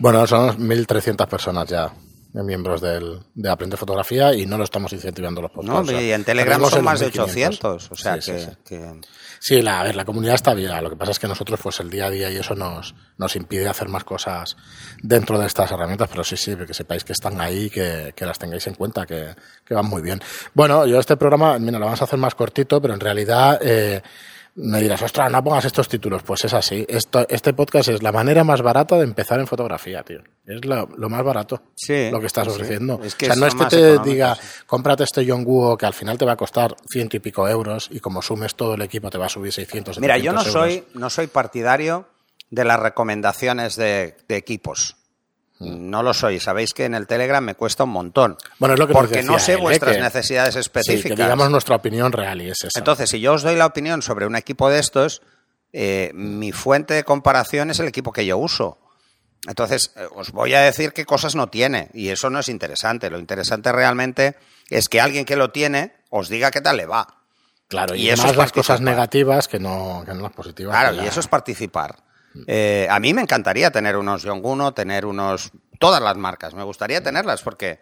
Bueno, 0.00 0.26
son 0.26 0.58
1.300 0.58 1.28
personas 1.28 1.68
ya 1.68 1.92
eh, 2.34 2.42
miembros 2.42 2.80
del, 2.80 3.20
de 3.34 3.50
Aprende 3.50 3.76
Fotografía 3.76 4.34
y 4.34 4.46
no 4.46 4.58
lo 4.58 4.64
estamos 4.64 4.92
incentivando 4.92 5.40
los 5.42 5.50
¿no? 5.50 5.54
podcasts. 5.62 5.88
o 5.88 5.90
sea, 5.92 6.02
y 6.02 6.12
en 6.12 6.24
Telegram 6.24 6.60
son 6.68 6.84
más 6.84 7.00
de 7.00 7.06
1500. 7.06 7.64
800, 7.86 7.90
o 7.90 7.96
sea 7.96 8.20
Sí, 8.20 8.32
que, 8.32 8.38
sí, 8.38 8.44
sí. 8.46 8.56
que- 8.64 9.00
Sí, 9.40 9.60
la, 9.60 9.80
a 9.80 9.82
ver, 9.82 9.96
la 9.96 10.04
comunidad 10.04 10.36
está 10.36 10.54
bien. 10.54 10.70
Lo 10.84 10.88
que 10.88 10.94
pasa 10.94 11.10
es 11.10 11.18
que 11.18 11.26
nosotros, 11.26 11.58
pues 11.60 11.80
el 11.80 11.90
día 11.90 12.06
a 12.06 12.10
día 12.10 12.30
y 12.30 12.36
eso 12.36 12.54
nos, 12.54 12.94
nos 13.18 13.34
impide 13.34 13.68
hacer 13.68 13.88
más 13.88 14.04
cosas 14.04 14.56
dentro 15.02 15.36
de 15.36 15.48
estas 15.48 15.68
herramientas, 15.72 16.08
pero 16.08 16.22
sí, 16.22 16.36
sí, 16.36 16.54
que 16.54 16.72
sepáis 16.72 17.02
que 17.02 17.12
están 17.12 17.40
ahí, 17.40 17.68
que, 17.68 18.12
que 18.14 18.24
las 18.24 18.38
tengáis 18.38 18.64
en 18.68 18.74
cuenta, 18.74 19.04
que, 19.04 19.34
que 19.64 19.74
van 19.74 19.86
muy 19.86 20.00
bien. 20.00 20.22
Bueno, 20.54 20.86
yo 20.86 21.00
este 21.00 21.16
programa, 21.16 21.58
mira, 21.58 21.80
lo 21.80 21.86
vamos 21.86 22.00
a 22.00 22.04
hacer 22.04 22.20
más 22.20 22.36
cortito, 22.36 22.80
pero 22.80 22.94
en 22.94 23.00
realidad 23.00 23.58
eh, 23.62 24.00
me 24.54 24.80
dirás, 24.80 25.00
ostras, 25.00 25.32
no 25.32 25.42
pongas 25.42 25.64
estos 25.64 25.88
títulos. 25.88 26.22
Pues 26.22 26.44
es 26.44 26.52
así. 26.52 26.84
Esto, 26.88 27.26
este 27.28 27.54
podcast 27.54 27.88
es 27.88 28.02
la 28.02 28.12
manera 28.12 28.44
más 28.44 28.60
barata 28.60 28.96
de 28.96 29.04
empezar 29.04 29.40
en 29.40 29.46
fotografía, 29.46 30.02
tío. 30.02 30.20
Es 30.44 30.64
lo, 30.64 30.88
lo 30.96 31.08
más 31.08 31.22
barato. 31.24 31.62
Sí, 31.74 32.10
lo 32.10 32.20
que 32.20 32.26
estás 32.26 32.44
sí. 32.44 32.50
ofreciendo. 32.50 33.00
Es 33.02 33.14
que 33.14 33.26
o 33.26 33.28
sea, 33.28 33.36
no 33.36 33.46
es 33.46 33.54
que 33.54 33.64
te 33.66 33.98
diga, 34.00 34.34
sí. 34.34 34.42
cómprate 34.66 35.04
este 35.04 35.24
Yongguo 35.24 35.76
que 35.78 35.86
al 35.86 35.94
final 35.94 36.18
te 36.18 36.24
va 36.24 36.32
a 36.32 36.36
costar 36.36 36.76
ciento 36.90 37.16
y 37.16 37.20
pico 37.20 37.48
euros 37.48 37.88
y 37.90 38.00
como 38.00 38.20
sumes 38.20 38.54
todo 38.54 38.74
el 38.74 38.82
equipo 38.82 39.08
te 39.10 39.18
va 39.18 39.26
a 39.26 39.30
subir 39.30 39.52
600 39.52 39.98
Mira, 40.00 40.18
yo 40.18 40.32
no 40.32 40.40
700 40.40 40.52
soy, 40.52 40.78
euros. 40.78 40.94
no 40.94 41.10
soy 41.10 41.26
partidario 41.28 42.06
de 42.50 42.64
las 42.64 42.78
recomendaciones 42.78 43.76
de, 43.76 44.16
de 44.28 44.36
equipos. 44.36 44.96
Mm. 45.70 45.90
No 45.90 46.02
lo 46.02 46.12
soy. 46.14 46.40
Sabéis 46.40 46.72
que 46.74 46.84
en 46.84 46.94
el 46.94 47.06
Telegram 47.06 47.42
me 47.44 47.54
cuesta 47.54 47.84
un 47.84 47.90
montón. 47.90 48.36
Bueno, 48.58 48.74
es 48.74 48.80
lo 48.80 48.86
que 48.86 48.92
porque 48.92 49.22
no 49.22 49.38
sé 49.38 49.56
vuestras 49.56 49.96
que- 49.96 50.02
necesidades 50.02 50.54
Sí, 50.54 50.60
específicas. 50.60 51.16
que 51.16 51.22
digamos 51.22 51.50
nuestra 51.50 51.76
opinión 51.76 52.12
real 52.12 52.40
y 52.42 52.50
es 52.50 52.64
esa. 52.64 52.78
Entonces, 52.78 53.10
si 53.10 53.20
yo 53.20 53.34
os 53.34 53.42
doy 53.42 53.56
la 53.56 53.66
opinión 53.66 54.02
sobre 54.02 54.26
un 54.26 54.36
equipo 54.36 54.68
de 54.70 54.78
estos, 54.78 55.22
eh, 55.72 56.10
mi 56.14 56.52
fuente 56.52 56.94
de 56.94 57.04
comparación 57.04 57.70
es 57.70 57.78
el 57.80 57.88
equipo 57.88 58.12
que 58.12 58.26
yo 58.26 58.36
uso. 58.38 58.78
Entonces, 59.46 59.92
eh, 59.96 60.06
os 60.14 60.30
voy 60.32 60.54
a 60.54 60.60
decir 60.60 60.92
qué 60.92 61.04
cosas 61.04 61.34
no 61.34 61.48
tiene, 61.48 61.88
y 61.94 62.10
eso 62.10 62.30
no 62.30 62.38
es 62.38 62.48
interesante. 62.48 63.10
Lo 63.10 63.18
interesante 63.18 63.72
realmente 63.72 64.36
es 64.70 64.88
que 64.88 65.00
alguien 65.00 65.24
que 65.24 65.34
lo 65.36 65.50
tiene 65.50 65.94
os 66.10 66.28
diga 66.28 66.50
qué 66.50 66.60
tal 66.60 66.76
le 66.76 66.86
va. 66.86 67.06
claro, 67.68 67.94
y, 67.94 68.02
y 68.02 68.10
eso 68.10 68.22
más 68.24 68.32
es 68.32 68.36
las 68.36 68.52
cosas 68.52 68.82
negativas 68.82 69.48
que 69.48 69.58
no, 69.58 70.02
que 70.04 70.12
no 70.12 70.20
las 70.20 70.32
positivas. 70.32 70.76
Claro, 70.78 70.94
y 70.94 70.98
ya- 70.98 71.06
eso 71.08 71.20
es 71.20 71.26
participar. 71.26 71.96
Eh, 72.46 72.86
a 72.90 72.98
mí 73.00 73.12
me 73.14 73.22
encantaría 73.22 73.70
tener 73.70 73.96
unos 73.96 74.22
Yonguno, 74.22 74.72
tener 74.74 75.06
unos. 75.06 75.52
todas 75.78 76.02
las 76.02 76.16
marcas. 76.16 76.54
Me 76.54 76.62
gustaría 76.64 77.02
tenerlas 77.02 77.42
porque 77.42 77.80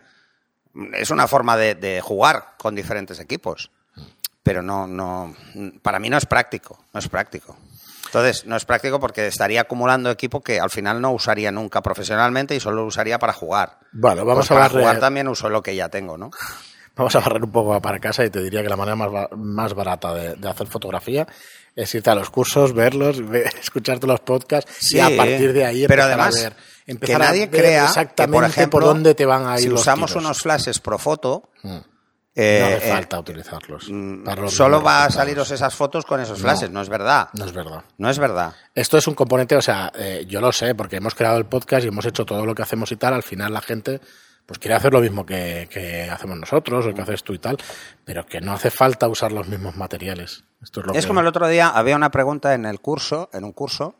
es 0.94 1.10
una 1.10 1.26
forma 1.28 1.56
de, 1.56 1.74
de 1.74 2.00
jugar 2.00 2.54
con 2.58 2.74
diferentes 2.74 3.20
equipos. 3.20 3.70
Pero 4.42 4.62
no, 4.62 4.86
no. 4.86 5.34
Para 5.82 5.98
mí 5.98 6.08
no 6.08 6.16
es 6.16 6.26
práctico. 6.26 6.84
No 6.92 7.00
es 7.00 7.08
práctico. 7.08 7.56
Entonces, 8.06 8.44
no 8.46 8.56
es 8.56 8.64
práctico 8.64 8.98
porque 8.98 9.28
estaría 9.28 9.60
acumulando 9.60 10.10
equipo 10.10 10.40
que 10.42 10.58
al 10.58 10.70
final 10.70 11.00
no 11.00 11.12
usaría 11.12 11.52
nunca 11.52 11.80
profesionalmente 11.80 12.56
y 12.56 12.60
solo 12.60 12.78
lo 12.82 12.86
usaría 12.86 13.18
para 13.20 13.32
jugar. 13.32 13.78
Bueno, 13.92 14.24
vamos 14.24 14.48
Pues 14.48 14.50
a 14.50 14.54
para 14.54 14.68
jugar 14.68 14.98
también 14.98 15.28
uso 15.28 15.48
lo 15.48 15.62
que 15.62 15.76
ya 15.76 15.88
tengo, 15.88 16.16
¿no? 16.18 16.30
vamos 16.96 17.14
a 17.14 17.20
barrer 17.20 17.44
un 17.44 17.52
poco 17.52 17.80
para 17.80 17.98
casa 17.98 18.24
y 18.24 18.30
te 18.30 18.42
diría 18.42 18.62
que 18.62 18.68
la 18.68 18.76
manera 18.76 18.96
más, 18.96 19.28
más 19.36 19.74
barata 19.74 20.12
de, 20.12 20.34
de 20.34 20.48
hacer 20.50 20.66
fotografía 20.66 21.26
es 21.82 21.94
irte 21.94 22.10
a 22.10 22.14
los 22.14 22.30
cursos, 22.30 22.72
verlos, 22.72 23.26
ve- 23.28 23.48
escucharte 23.60 24.06
los 24.06 24.20
podcasts 24.20 24.92
y 24.92 24.98
a 25.00 25.16
partir 25.16 25.52
de 25.52 25.64
ahí 25.64 25.86
pero 25.86 26.02
empezar 26.04 26.20
además 26.20 26.36
a 26.36 26.42
ver, 26.86 26.98
que 26.98 27.14
a 27.14 27.18
nadie 27.18 27.46
ver 27.46 27.60
crea 27.60 27.84
exactamente 27.84 28.36
que, 28.36 28.42
por 28.42 28.44
ejemplo, 28.50 28.86
dónde 28.86 29.14
te 29.14 29.24
van 29.26 29.46
a 29.46 29.54
ir 29.56 29.62
si 29.62 29.68
los 29.68 29.80
usamos 29.80 30.10
tiros. 30.10 30.24
unos 30.24 30.38
flashes 30.38 30.78
pro 30.80 30.98
foto 30.98 31.50
Mm. 31.62 31.76
eh, 32.34 32.58
no 32.60 32.66
hace 32.76 32.88
eh, 32.88 32.92
falta 32.92 33.18
utilizarlos. 33.20 33.86
Mm, 33.90 34.24
para 34.24 34.48
Solo 34.48 34.80
va 34.82 35.04
a 35.04 35.10
saliros 35.10 35.50
esas 35.50 35.74
fotos 35.74 36.04
con 36.06 36.20
esos 36.20 36.38
flashes, 36.40 36.70
no, 36.70 36.80
es 36.80 36.88
verdad. 36.88 37.28
No 37.34 37.44
es 37.44 37.52
verdad. 37.52 37.82
No 37.98 38.08
es 38.08 38.18
verdad. 38.18 38.54
Esto 38.74 38.96
es 38.98 39.06
un 39.08 39.14
componente, 39.14 39.56
o 39.56 39.62
sea, 39.62 39.92
eh, 39.94 40.24
yo 40.28 40.40
lo 40.40 40.50
sé, 40.52 40.74
porque 40.74 40.96
hemos 40.96 41.14
creado 41.14 41.36
el 41.38 41.46
podcast 41.46 41.84
y 41.84 41.88
hemos 41.88 42.06
hecho 42.06 42.24
todo 42.24 42.46
lo 42.46 42.54
que 42.54 42.62
hacemos 42.62 42.90
y 42.92 42.96
tal. 42.96 43.14
Al 43.14 43.22
final 43.24 43.52
la 43.52 43.60
gente 43.60 44.00
pues 44.50 44.58
quiere 44.58 44.74
hacer 44.74 44.92
lo 44.92 45.00
mismo 45.00 45.24
que, 45.24 45.68
que 45.70 46.10
hacemos 46.10 46.36
nosotros 46.36 46.84
o 46.84 46.92
que 46.92 47.00
haces 47.02 47.22
tú 47.22 47.34
y 47.34 47.38
tal, 47.38 47.56
pero 48.04 48.26
que 48.26 48.40
no 48.40 48.50
hace 48.52 48.68
falta 48.68 49.06
usar 49.06 49.30
los 49.30 49.46
mismos 49.46 49.76
materiales. 49.76 50.42
Esto 50.60 50.80
es 50.80 50.86
lo 50.86 50.92
Es 50.94 51.04
que- 51.04 51.06
como 51.06 51.20
el 51.20 51.28
otro 51.28 51.46
día 51.46 51.68
había 51.68 51.94
una 51.94 52.10
pregunta 52.10 52.52
en 52.54 52.66
el 52.66 52.80
curso, 52.80 53.30
en 53.32 53.44
un 53.44 53.52
curso. 53.52 53.94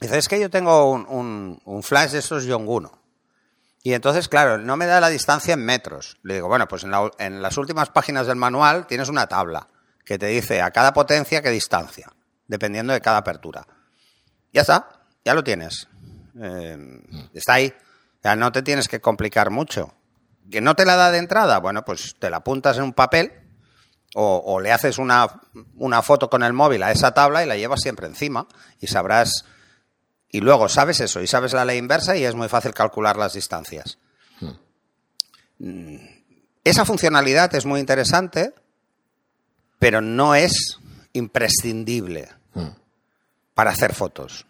Dice, 0.00 0.16
es 0.16 0.28
que 0.28 0.40
yo 0.40 0.48
tengo 0.48 0.90
un, 0.90 1.04
un- 1.10 1.60
un 1.66 1.82
flash 1.82 2.12
de 2.12 2.20
estos 2.20 2.44
Yonguno. 2.44 3.02
Y 3.82 3.92
entonces, 3.92 4.28
claro, 4.28 4.56
no 4.56 4.78
me 4.78 4.86
da 4.86 4.98
la 4.98 5.10
distancia 5.10 5.52
en 5.52 5.62
metros. 5.62 6.16
Le 6.22 6.36
digo, 6.36 6.48
bueno, 6.48 6.66
pues 6.66 6.84
en, 6.84 6.90
la- 6.92 7.10
en 7.18 7.42
las 7.42 7.58
últimas 7.58 7.90
páginas 7.90 8.26
del 8.26 8.36
manual 8.36 8.86
tienes 8.86 9.10
una 9.10 9.26
tabla 9.26 9.68
que 10.06 10.18
te 10.18 10.24
dice 10.28 10.62
a 10.62 10.70
cada 10.70 10.94
potencia 10.94 11.42
qué 11.42 11.50
distancia, 11.50 12.10
dependiendo 12.48 12.94
de 12.94 13.02
cada 13.02 13.18
apertura. 13.18 13.66
Ya 14.54 14.62
está, 14.62 14.88
ya 15.22 15.34
lo 15.34 15.44
tienes. 15.44 15.86
Eh, 16.40 16.78
está 17.34 17.52
ahí. 17.54 17.70
Ya 18.22 18.36
no 18.36 18.52
te 18.52 18.62
tienes 18.62 18.88
que 18.88 19.00
complicar 19.00 19.50
mucho. 19.50 19.94
¿Que 20.50 20.60
no 20.60 20.74
te 20.74 20.84
la 20.84 20.96
da 20.96 21.10
de 21.10 21.18
entrada? 21.18 21.58
Bueno, 21.58 21.84
pues 21.84 22.16
te 22.18 22.28
la 22.30 22.38
apuntas 22.38 22.76
en 22.76 22.84
un 22.84 22.92
papel 22.92 23.32
o, 24.14 24.42
o 24.44 24.60
le 24.60 24.72
haces 24.72 24.98
una, 24.98 25.40
una 25.76 26.02
foto 26.02 26.28
con 26.28 26.42
el 26.42 26.52
móvil 26.52 26.82
a 26.82 26.90
esa 26.90 27.12
tabla 27.14 27.42
y 27.44 27.46
la 27.46 27.56
llevas 27.56 27.80
siempre 27.80 28.06
encima 28.06 28.46
y 28.80 28.88
sabrás. 28.88 29.44
Y 30.30 30.40
luego 30.40 30.68
sabes 30.68 31.00
eso 31.00 31.20
y 31.22 31.26
sabes 31.26 31.52
la 31.52 31.64
ley 31.64 31.78
inversa 31.78 32.16
y 32.16 32.24
es 32.24 32.34
muy 32.34 32.48
fácil 32.48 32.74
calcular 32.74 33.16
las 33.16 33.32
distancias. 33.32 33.98
Mm, 35.58 35.96
Esa 36.64 36.84
funcionalidad 36.84 37.54
es 37.54 37.64
muy 37.66 37.80
interesante, 37.80 38.52
pero 39.78 40.00
no 40.00 40.34
es 40.34 40.78
imprescindible 41.12 42.28
para 43.54 43.70
hacer 43.70 43.94
fotos. 43.94 44.46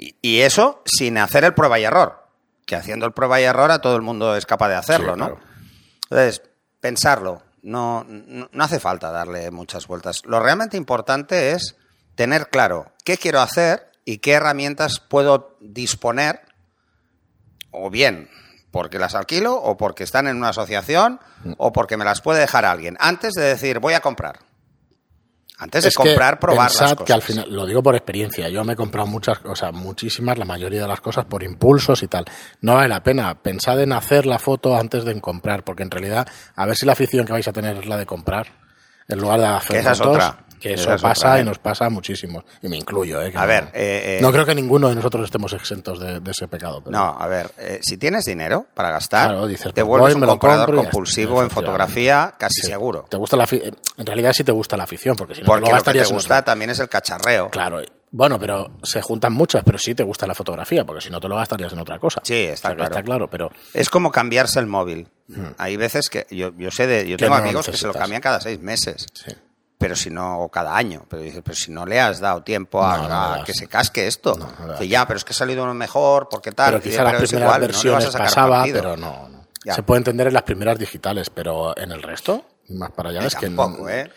Y, 0.00 0.16
y 0.22 0.40
eso 0.42 0.82
sin 0.84 1.18
hacer 1.18 1.42
el 1.44 1.54
prueba 1.54 1.78
y 1.80 1.84
error. 1.84 2.24
Que 2.66 2.76
haciendo 2.76 3.06
el 3.06 3.12
prueba 3.12 3.40
y 3.40 3.44
error 3.44 3.70
a 3.70 3.80
todo 3.80 3.96
el 3.96 4.02
mundo 4.02 4.36
es 4.36 4.46
capaz 4.46 4.68
de 4.68 4.76
hacerlo, 4.76 5.14
Sí, 5.14 5.18
¿no? 5.18 5.26
claro. 5.26 5.40
Entonces, 6.10 6.42
pensarlo. 6.80 7.42
No, 7.62 8.04
no, 8.06 8.48
no 8.52 8.64
hace 8.64 8.78
falta 8.78 9.10
darle 9.10 9.50
muchas 9.50 9.86
vueltas. 9.88 10.22
Lo 10.24 10.38
realmente 10.40 10.76
importante 10.76 11.50
es 11.52 11.74
tener 12.14 12.48
claro 12.50 12.92
qué 13.04 13.16
quiero 13.16 13.40
hacer 13.40 13.90
y 14.04 14.18
qué 14.18 14.32
herramientas 14.32 15.00
puedo 15.00 15.56
disponer, 15.60 16.40
o 17.70 17.90
bien 17.90 18.30
porque 18.70 18.98
las 18.98 19.14
alquilo, 19.14 19.54
o 19.56 19.76
porque 19.76 20.04
están 20.04 20.28
en 20.28 20.36
una 20.36 20.50
asociación, 20.50 21.20
o 21.56 21.72
porque 21.72 21.96
me 21.96 22.04
las 22.04 22.20
puede 22.20 22.40
dejar 22.40 22.64
alguien, 22.66 22.96
antes 23.00 23.32
de 23.32 23.42
decir 23.42 23.80
voy 23.80 23.94
a 23.94 24.00
comprar. 24.00 24.40
Antes 25.60 25.82
de 25.82 25.88
Es 25.88 25.94
comprar, 25.94 26.38
probar 26.38 26.66
las 26.66 26.72
pensad 26.72 26.92
cosas. 26.92 27.06
que 27.06 27.12
al 27.12 27.22
final, 27.22 27.46
lo 27.50 27.66
digo 27.66 27.82
por 27.82 27.96
experiencia, 27.96 28.48
yo 28.48 28.62
me 28.64 28.74
he 28.74 28.76
comprado 28.76 29.08
muchas 29.08 29.40
cosas, 29.40 29.72
muchísimas, 29.72 30.38
la 30.38 30.44
mayoría 30.44 30.82
de 30.82 30.88
las 30.88 31.00
cosas 31.00 31.24
por 31.24 31.42
impulsos 31.42 32.02
y 32.04 32.08
tal. 32.08 32.24
No 32.60 32.74
vale 32.74 32.88
la 32.88 33.02
pena. 33.02 33.34
Pensad 33.42 33.80
en 33.80 33.92
hacer 33.92 34.24
la 34.24 34.38
foto 34.38 34.76
antes 34.76 35.04
de 35.04 35.10
en 35.10 35.20
comprar, 35.20 35.64
porque 35.64 35.82
en 35.82 35.90
realidad, 35.90 36.28
a 36.54 36.66
ver 36.66 36.76
si 36.76 36.86
la 36.86 36.92
afición 36.92 37.26
que 37.26 37.32
vais 37.32 37.48
a 37.48 37.52
tener 37.52 37.76
es 37.76 37.86
la 37.86 37.96
de 37.96 38.06
comprar, 38.06 38.46
en 39.08 39.18
lugar 39.18 39.40
de 39.40 39.46
hacer 39.46 39.76
Que 39.76 39.80
esa 39.80 39.92
es 39.92 40.00
otra. 40.00 40.44
Que 40.58 40.74
eso 40.74 40.92
es 40.94 41.02
pasa 41.02 41.28
otra, 41.28 41.38
¿eh? 41.38 41.42
y 41.42 41.44
nos 41.44 41.58
pasa 41.58 41.88
muchísimo. 41.90 42.44
Y 42.62 42.68
me 42.68 42.76
incluyo, 42.76 43.22
¿eh? 43.22 43.30
que 43.30 43.38
A 43.38 43.42
no- 43.42 43.46
ver, 43.46 43.64
eh, 43.74 44.18
eh, 44.18 44.18
no 44.22 44.30
creo 44.32 44.44
que 44.46 44.54
ninguno 44.54 44.88
de 44.88 44.94
nosotros 44.94 45.24
estemos 45.24 45.52
exentos 45.52 46.00
de, 46.00 46.20
de 46.20 46.30
ese 46.30 46.48
pecado. 46.48 46.80
pero- 46.84 46.96
No, 46.96 47.16
a 47.18 47.26
ver, 47.26 47.50
eh, 47.58 47.80
si 47.82 47.96
tienes 47.96 48.24
dinero 48.24 48.66
para 48.74 48.90
gastar, 48.90 49.28
Claro, 49.30 49.46
dices, 49.46 49.66
te 49.72 49.82
pues 49.84 49.86
vuelves 49.86 50.14
un 50.14 50.20
lo 50.22 50.26
comprador 50.28 50.74
compulsivo 50.74 51.42
en 51.42 51.50
fotografía 51.50 52.34
casi 52.38 52.60
Sí. 52.62 52.66
seguro. 52.68 53.06
¿Te 53.08 53.16
gusta 53.16 53.36
la 53.36 53.46
En 53.50 54.06
realidad 54.06 54.32
sí 54.32 54.44
te 54.44 54.52
gusta 54.52 54.76
la 54.76 54.84
afición, 54.84 55.16
porque 55.16 55.34
si 55.34 55.40
no 55.42 55.46
Porque 55.46 55.60
lo 55.60 55.66
lo 55.66 55.70
que 55.70 55.74
gastarías 55.74 56.06
te 56.08 56.12
en 56.12 56.16
gusta 56.16 56.44
también 56.44 56.70
es 56.70 56.78
el 56.80 56.88
cacharreo. 56.88 57.50
Claro, 57.50 57.80
bueno, 58.10 58.38
pero 58.38 58.70
se 58.82 59.02
juntan 59.02 59.34
muchas, 59.34 59.62
pero 59.64 59.76
sí 59.78 59.94
te 59.94 60.02
gusta 60.02 60.26
la 60.26 60.34
fotografía, 60.34 60.84
porque 60.84 61.02
si 61.02 61.10
no 61.10 61.20
te 61.20 61.28
lo 61.28 61.36
gastarías 61.36 61.72
en 61.74 61.78
otra 61.78 61.98
cosa. 61.98 62.20
Sí, 62.24 62.34
está 62.34 62.68
O 62.68 62.70
sea, 62.70 62.70
que 62.70 62.76
claro. 62.76 62.90
Está 62.94 63.02
claro, 63.02 63.28
pero 63.30 63.50
Es 63.74 63.90
como 63.90 64.10
cambiarse 64.10 64.58
el 64.60 64.66
móvil. 64.66 65.08
Hay 65.58 65.76
veces 65.76 66.08
que 66.08 66.26
yo, 66.30 66.52
yo 66.56 66.70
sé 66.70 66.86
de, 66.86 67.06
yo 67.06 67.16
tengo 67.18 67.34
no 67.34 67.40
lo 67.40 67.44
amigos 67.44 67.66
que 67.66 67.76
se 67.76 67.86
lo 67.86 67.92
cambian 67.92 68.22
cada 68.22 68.40
seis 68.40 68.58
meses, 68.60 69.06
sí. 69.12 69.32
Pero 69.78 69.94
si 69.96 70.10
no, 70.10 70.40
o 70.40 70.48
cada 70.50 70.76
año. 70.76 71.06
Pero 71.08 71.22
dices, 71.22 71.40
pero 71.44 71.54
si 71.56 71.70
no 71.70 71.86
le 71.86 72.00
has 72.00 72.18
dado 72.20 72.42
tiempo 72.42 72.84
a, 72.84 72.96
No, 72.96 73.02
no 73.04 73.08
le 73.08 73.14
a 73.14 73.18
das. 73.38 73.44
que 73.44 73.54
se 73.54 73.68
casque 73.68 74.06
esto. 74.08 74.34
No, 74.36 74.76
que 74.76 74.88
ya, 74.88 75.06
pero 75.06 75.16
es 75.18 75.24
que 75.24 75.32
ha 75.32 75.36
salido 75.36 75.62
uno 75.62 75.72
mejor, 75.74 76.28
porque 76.28 76.52
tal. 76.52 76.72
pero 76.72 76.82
quizá 76.82 77.04
las 77.04 77.12
pero 77.14 77.26
primeras 77.28 77.32
igual, 77.32 77.46
vas 77.48 77.54
a 77.56 77.66
versiones 77.66 78.04
sacar 78.12 78.26
pasaba, 78.26 78.56
partido. 78.58 78.80
pero 78.80 78.96
no. 78.96 79.38
Se 79.74 79.82
puede 79.82 79.98
entender 79.98 80.26
en 80.28 80.34
las 80.34 80.42
primeras 80.44 80.78
digitales, 80.78 81.30
pero 81.30 81.76
en 81.76 81.92
el 81.92 82.02
resto, 82.02 82.44
más 82.70 82.90
para 82.92 83.10
allá 83.10 83.22
Y 83.22 83.26
es 83.26 83.34
que 83.36 83.46
tampoco, 83.46 83.82
no- 83.84 83.88
¿eh? 83.88 84.10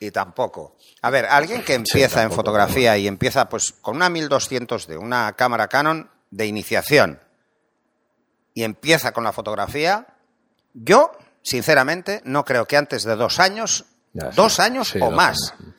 Y 0.00 0.10
tampoco. 0.10 0.76
A 1.02 1.10
ver, 1.10 1.26
alguien 1.26 1.62
que 1.64 1.74
empieza 1.74 2.22
en 2.22 2.28
tampoco, 2.28 2.36
fotografía 2.42 2.96
y 2.98 3.06
empieza 3.08 3.48
pues 3.48 3.72
con 3.80 3.96
una 3.96 4.08
1200 4.08 4.86
de 4.86 4.96
una 4.96 5.32
cámara 5.34 5.68
Canon 5.68 6.08
de 6.30 6.46
iniciación 6.46 7.20
y 8.54 8.62
empieza 8.64 9.12
con 9.12 9.24
la 9.24 9.32
fotografía, 9.32 10.06
yo, 10.74 11.12
sinceramente, 11.42 12.20
no 12.24 12.44
creo 12.44 12.66
que 12.66 12.76
antes 12.76 13.04
de 13.04 13.16
dos 13.16 13.38
años, 13.40 13.86
Ya, 14.12 14.30
sí. 14.30 14.36
dos 14.36 14.58
años 14.60 14.88
Sí, 14.88 14.98
o 15.00 15.06
dos 15.06 15.14
más, 15.14 15.36
años. 15.58 15.74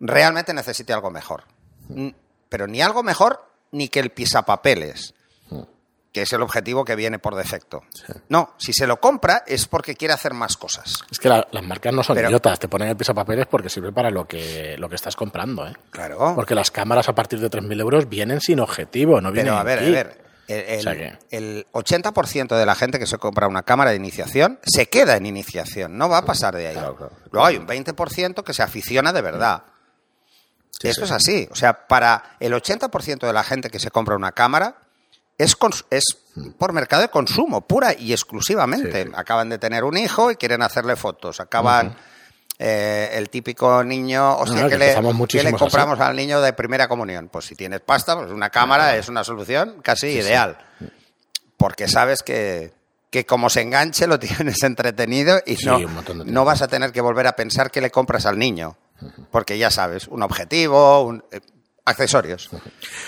realmente 0.00 0.52
necesite 0.54 0.92
algo 0.92 1.10
mejor. 1.10 1.44
Mm, 1.88 2.08
Pero 2.48 2.66
ni 2.66 2.80
algo 2.80 3.02
mejor 3.02 3.44
ni 3.72 3.88
que 3.88 4.00
el 4.00 4.10
pisapapeles, 4.10 5.14
que 6.12 6.22
es 6.22 6.32
el 6.32 6.40
objetivo 6.40 6.84
que 6.86 6.96
viene 6.96 7.18
por 7.18 7.34
defecto. 7.34 7.82
No, 8.30 8.54
si 8.56 8.72
se 8.72 8.86
lo 8.86 8.98
compra 8.98 9.44
es 9.46 9.66
porque 9.66 9.94
quiere 9.94 10.14
hacer 10.14 10.32
más 10.32 10.56
cosas. 10.56 11.02
Es 11.10 11.18
que 11.18 11.28
la- 11.28 11.46
las 11.52 11.62
marcas 11.62 11.92
no 11.92 12.02
son 12.02 12.16
Pero- 12.16 12.28
idiotas, 12.30 12.58
te 12.58 12.66
ponen 12.68 12.88
el 12.88 12.96
pisapapeles 12.96 13.46
porque 13.46 13.68
sirve 13.68 13.92
para 13.92 14.10
lo 14.10 14.26
que, 14.26 14.76
lo 14.78 14.88
que 14.88 14.94
estás 14.94 15.14
comprando, 15.16 15.66
¿eh? 15.66 15.74
Claro. 15.90 16.32
Porque 16.34 16.54
las 16.54 16.70
cámaras 16.70 17.08
a 17.10 17.14
partir 17.14 17.38
de 17.40 17.50
3.000 17.50 17.78
euros 17.80 18.08
vienen 18.08 18.40
sin 18.40 18.58
objetivo, 18.60 19.20
no 19.20 19.30
vienen 19.30 19.52
Pero 19.52 19.60
a 19.60 19.62
ver, 19.64 19.78
aquí. 19.80 19.88
a 19.88 19.90
ver. 19.92 20.27
El, 20.48 20.60
el- 20.60 20.78
O 20.78 20.82
sea 20.82 20.94
que- 20.96 21.18
el 21.30 21.66
80% 21.72 22.56
de 22.56 22.66
la 22.66 22.74
gente 22.74 22.98
que 22.98 23.06
se 23.06 23.18
compra 23.18 23.46
una 23.46 23.62
cámara 23.62 23.90
de 23.90 23.96
iniciación 23.96 24.58
se 24.64 24.86
queda 24.88 25.16
en 25.16 25.26
iniciación, 25.26 25.96
no 25.98 26.08
va 26.08 26.18
a 26.18 26.24
pasar 26.24 26.56
de 26.56 26.68
ahí. 26.68 26.74
Claro, 26.74 26.96
claro. 26.96 27.12
Luego 27.30 27.46
hay 27.46 27.56
un 27.58 27.66
20% 27.66 28.42
que 28.42 28.54
se 28.54 28.62
aficiona 28.62 29.12
de 29.12 29.20
verdad. 29.20 29.62
Sí, 30.80 30.88
Esto 30.88 31.02
sí. 31.02 31.06
es 31.06 31.12
así. 31.12 31.48
O 31.50 31.54
sea, 31.54 31.86
para 31.86 32.36
el 32.40 32.52
80% 32.54 33.26
de 33.26 33.32
la 33.32 33.42
gente 33.44 33.68
que 33.70 33.78
se 33.78 33.90
compra 33.90 34.16
una 34.16 34.32
cámara 34.32 34.76
es, 35.36 35.56
es 35.90 36.04
por 36.56 36.72
mercado 36.72 37.02
de 37.02 37.08
consumo, 37.08 37.60
pura 37.66 37.92
y 37.98 38.12
exclusivamente. 38.12 39.04
Sí. 39.04 39.10
Acaban 39.14 39.48
de 39.48 39.58
tener 39.58 39.84
un 39.84 39.96
hijo 39.96 40.30
y 40.30 40.36
quieren 40.36 40.62
hacerle 40.62 40.96
fotos. 40.96 41.40
Acaban 41.40 41.96
eh, 42.58 43.10
el 43.12 43.30
típico 43.30 43.84
niño, 43.84 44.36
hostia, 44.36 44.62
No, 44.62 44.68
que, 44.68 44.72
que 44.72 44.78
le, 44.78 44.84
empezamos 44.86 45.10
¿qué 45.10 45.14
le 45.14 45.18
muchísimos 45.18 45.54
así. 45.54 45.60
compramos 45.60 46.00
al 46.00 46.16
niño 46.16 46.40
de 46.40 46.52
primera 46.52 46.88
comunión? 46.88 47.28
Pues 47.28 47.44
si 47.46 47.54
tienes 47.54 47.80
pasta, 47.80 48.16
pues 48.16 48.30
una 48.32 48.50
cámara 48.50 48.96
es 48.96 49.08
una 49.08 49.22
solución 49.24 49.76
casi 49.82 50.08
ideal. 50.08 50.58
Porque 51.56 51.88
sabes 51.88 52.22
que, 52.22 52.72
que 53.10 53.24
como 53.26 53.48
se 53.50 53.60
enganche 53.62 54.06
lo 54.06 54.18
tienes 54.20 54.62
entretenido 54.62 55.40
y 55.46 55.56
Sí, 55.56 55.66
no, 55.66 55.78
no 56.24 56.44
vas 56.44 56.62
a 56.62 56.68
tener 56.68 56.92
que 56.92 57.00
volver 57.00 57.26
a 57.26 57.36
pensar 57.36 57.70
que 57.70 57.80
le 57.80 57.90
compras 57.90 58.26
al 58.26 58.38
niño. 58.38 58.76
Porque 59.30 59.56
ya 59.58 59.70
sabes, 59.70 60.08
un 60.08 60.22
objetivo, 60.24 61.02
un, 61.04 61.22
eh, 61.30 61.40
accesorios. 61.88 62.50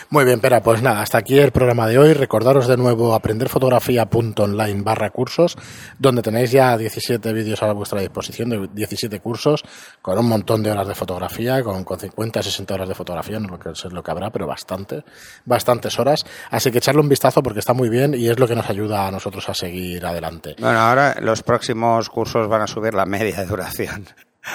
Muy 0.08 0.24
bien, 0.24 0.40
Pera, 0.40 0.62
pues 0.62 0.82
nada, 0.82 1.02
hasta 1.02 1.18
aquí 1.18 1.38
el 1.38 1.52
programa 1.52 1.86
de 1.86 1.98
hoy. 1.98 2.14
Recordaros 2.14 2.66
de 2.66 2.76
nuevo 2.76 3.14
aprenderfotografía.online 3.14 4.82
barra 4.82 5.10
cursos, 5.10 5.56
donde 5.98 6.22
tenéis 6.22 6.50
ya 6.50 6.76
17 6.76 7.32
vídeos 7.32 7.62
a 7.62 7.72
vuestra 7.72 8.00
disposición, 8.00 8.50
de 8.50 8.68
17 8.72 9.20
cursos, 9.20 9.62
con 10.02 10.18
un 10.18 10.28
montón 10.28 10.62
de 10.62 10.70
horas 10.70 10.88
de 10.88 10.94
fotografía, 10.94 11.62
con, 11.62 11.84
con 11.84 11.98
50, 11.98 12.42
60 12.42 12.74
horas 12.74 12.88
de 12.88 12.94
fotografía, 12.94 13.38
no 13.38 13.58
sé 13.74 13.88
lo 13.90 14.02
que 14.02 14.10
habrá, 14.10 14.30
pero 14.30 14.46
bastante, 14.46 15.04
bastantes 15.44 15.98
horas. 15.98 16.24
Así 16.50 16.70
que 16.70 16.78
echarle 16.78 17.00
un 17.00 17.08
vistazo 17.08 17.42
porque 17.42 17.60
está 17.60 17.72
muy 17.72 17.88
bien 17.88 18.14
y 18.14 18.28
es 18.28 18.38
lo 18.38 18.48
que 18.48 18.56
nos 18.56 18.68
ayuda 18.68 19.06
a 19.06 19.10
nosotros 19.10 19.48
a 19.48 19.54
seguir 19.54 20.04
adelante. 20.04 20.56
Bueno, 20.58 20.78
ahora 20.78 21.16
los 21.20 21.42
próximos 21.42 22.08
cursos 22.08 22.48
van 22.48 22.62
a 22.62 22.66
subir 22.66 22.94
la 22.94 23.06
media 23.06 23.38
de 23.38 23.46
duración. 23.46 24.06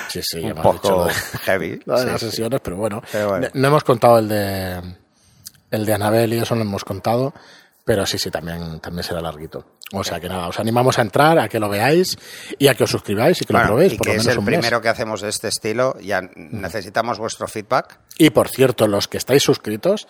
Sí, 0.09 0.21
sí, 0.23 0.39
un 0.39 0.53
poco 0.55 1.07
dicho 1.07 1.19
heavy. 1.43 1.79
lo 1.85 1.95
de 1.95 2.01
Sí, 2.03 2.07
las 2.11 2.19
sí. 2.21 2.29
sesiones, 2.29 2.59
pero 2.63 2.77
bueno. 2.77 3.01
Pero 3.11 3.29
bueno. 3.29 3.47
No, 3.53 3.61
no 3.61 3.67
hemos 3.67 3.83
contado 3.83 4.19
el 4.19 4.27
de 4.29 4.81
el 5.71 5.85
de 5.85 5.93
Anabel 5.93 6.33
y 6.33 6.37
eso 6.39 6.55
no 6.55 6.61
hemos 6.61 6.83
contado, 6.85 7.33
pero 7.83 8.05
sí, 8.05 8.17
sí, 8.17 8.31
también, 8.31 8.79
también 8.79 9.03
será 9.03 9.21
larguito. 9.21 9.65
O 9.93 10.03
sea 10.03 10.19
que 10.19 10.27
nada, 10.29 10.47
os 10.47 10.59
animamos 10.59 10.97
a 10.97 11.01
entrar, 11.03 11.37
a 11.37 11.47
que 11.49 11.59
lo 11.59 11.69
veáis 11.69 12.17
y 12.57 12.67
a 12.67 12.73
que 12.75 12.85
os 12.85 12.89
suscribáis 12.89 13.41
y 13.41 13.45
que 13.45 13.53
Bueno, 13.53 13.67
lo 13.67 13.73
probéis 13.73 13.93
y 13.93 13.97
por 13.97 14.07
que 14.07 14.13
lo 14.15 14.21
es 14.21 14.27
el 14.27 14.39
un 14.39 14.45
mes. 14.45 14.57
primero 14.59 14.81
que 14.81 14.89
hacemos 14.89 15.21
de 15.21 15.29
este 15.29 15.49
estilo. 15.49 15.95
Ya 16.01 16.21
necesitamos 16.35 17.19
vuestro 17.19 17.47
feedback. 17.47 17.99
Y 18.17 18.31
por 18.31 18.49
cierto, 18.49 18.87
los 18.87 19.07
que 19.07 19.17
estáis 19.17 19.43
suscritos, 19.43 20.07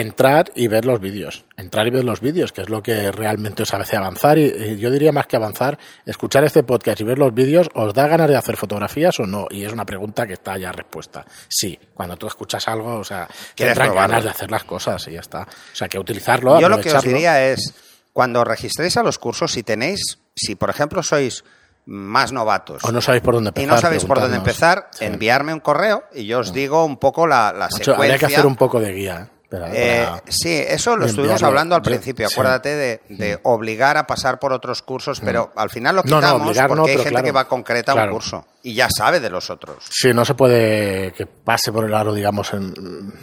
entrad 0.00 0.46
y 0.54 0.68
ver 0.68 0.84
los 0.84 1.00
vídeos. 1.00 1.44
Entrar 1.56 1.86
y 1.86 1.90
ver 1.90 2.04
los 2.04 2.20
vídeos, 2.20 2.52
que 2.52 2.62
es 2.62 2.68
lo 2.68 2.82
que 2.82 3.10
realmente 3.10 3.62
os 3.64 3.74
hace 3.74 3.96
avanzar. 3.96 4.38
Y, 4.38 4.44
y 4.44 4.76
yo 4.78 4.90
diría 4.90 5.12
más 5.12 5.26
que 5.26 5.36
avanzar, 5.36 5.78
escuchar 6.06 6.44
este 6.44 6.62
podcast 6.62 7.00
y 7.00 7.04
ver 7.04 7.18
los 7.18 7.34
vídeos, 7.34 7.68
¿os 7.74 7.92
da 7.94 8.06
ganas 8.06 8.28
de 8.28 8.36
hacer 8.36 8.56
fotografías 8.56 9.18
o 9.20 9.26
no? 9.26 9.46
Y 9.50 9.64
es 9.64 9.72
una 9.72 9.84
pregunta 9.84 10.26
que 10.26 10.34
está 10.34 10.56
ya 10.56 10.70
respuesta. 10.72 11.24
Sí, 11.48 11.78
cuando 11.94 12.16
tú 12.16 12.26
escuchas 12.26 12.66
algo, 12.68 12.96
o 12.98 13.04
sea, 13.04 13.28
te 13.54 13.72
ganas 13.74 14.24
de 14.24 14.30
hacer 14.30 14.50
las 14.50 14.64
cosas 14.64 15.06
y 15.08 15.12
ya 15.12 15.20
está. 15.20 15.42
O 15.42 15.76
sea, 15.76 15.88
que 15.88 15.98
utilizarlo, 15.98 16.60
Yo 16.60 16.68
lo 16.68 16.80
que 16.80 16.92
os 16.92 17.02
diría 17.02 17.46
es, 17.48 17.74
cuando 18.12 18.44
registréis 18.44 18.96
a 18.96 19.02
los 19.02 19.18
cursos, 19.18 19.52
si 19.52 19.62
tenéis, 19.62 20.18
si 20.34 20.54
por 20.54 20.70
ejemplo 20.70 21.02
sois 21.02 21.44
más 21.90 22.32
novatos 22.32 22.84
O 22.84 22.92
no 22.92 23.00
sabéis 23.00 23.22
por 23.22 23.32
dónde 23.34 23.48
y 23.48 23.60
empezar. 23.62 23.74
no 23.74 23.80
sabéis 23.80 24.04
por 24.04 24.20
dónde 24.20 24.36
empezar, 24.36 24.88
Sí. 24.92 25.06
enviarme 25.06 25.54
un 25.54 25.60
correo 25.60 26.04
y 26.14 26.26
yo 26.26 26.40
os 26.40 26.52
digo 26.52 26.84
un 26.84 26.98
poco 26.98 27.26
la, 27.26 27.52
la 27.52 27.68
secuencia. 27.70 27.94
habría 27.94 28.18
que 28.18 28.26
hacer 28.26 28.44
un 28.46 28.56
poco 28.56 28.78
de 28.78 28.92
guía. 28.92 29.30
¿Eh? 29.50 29.56
Eh, 29.72 30.04
para- 30.06 30.22
sí, 30.28 30.62
eso 30.68 30.96
lo 30.96 31.06
estuvimos 31.06 31.42
hablando 31.42 31.74
al 31.74 31.80
Yo- 31.82 31.90
principio. 31.90 32.28
sí. 32.28 32.34
Acuérdate 32.34 32.76
de, 32.76 33.00
de 33.08 33.38
obligar 33.44 33.96
a 33.96 34.06
pasar 34.06 34.38
por 34.38 34.52
otros 34.52 34.82
cursos, 34.82 35.20
pero 35.20 35.52
al 35.56 35.70
final 35.70 35.96
lo 35.96 36.02
No, 36.02 36.10
no, 36.10 36.16
quitamos 36.20 36.42
obligar 36.46 36.70
no, 36.70 36.76
porque 36.76 36.90
hay 36.92 36.96
gente 36.98 37.10
claro. 37.10 37.24
que 37.24 37.32
va 37.32 37.44
concreta 37.48 37.92
a 37.92 38.04
un 38.04 38.10
curso 38.10 38.46
y 38.62 38.74
ya 38.74 38.88
sabe 38.90 39.20
de 39.20 39.30
los 39.30 39.48
otros. 39.50 39.84
Sí, 39.90 40.12
no 40.12 40.24
se 40.24 40.34
puede 40.34 41.12
que 41.12 41.26
pase 41.26 41.72
por 41.72 41.84
el 41.84 41.94
aro, 41.94 42.12
digamos, 42.12 42.52
en- 42.52 42.74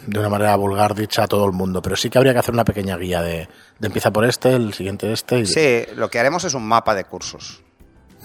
de 0.06 0.18
una 0.18 0.28
manera 0.28 0.56
vulgar 0.56 0.94
dicha 0.94 1.22
a 1.24 1.26
todo 1.28 1.44
el 1.46 1.52
mundo, 1.52 1.80
pero 1.80 1.94
sí 1.96 2.10
que 2.10 2.18
habría 2.18 2.32
que 2.32 2.40
hacer 2.40 2.54
una 2.54 2.64
pequeña 2.64 2.96
guía 2.96 3.22
de, 3.22 3.48
de 3.78 3.86
empieza 3.86 4.10
por 4.10 4.24
este, 4.24 4.54
el 4.54 4.74
siguiente 4.74 5.12
este. 5.12 5.38
Y, 5.40 5.46
Sí, 5.46 5.84
lo 5.94 6.10
que 6.10 6.18
haremos 6.18 6.42
es 6.44 6.54
un 6.54 6.66
mapa 6.66 6.94
de 6.94 7.04
cursos 7.04 7.62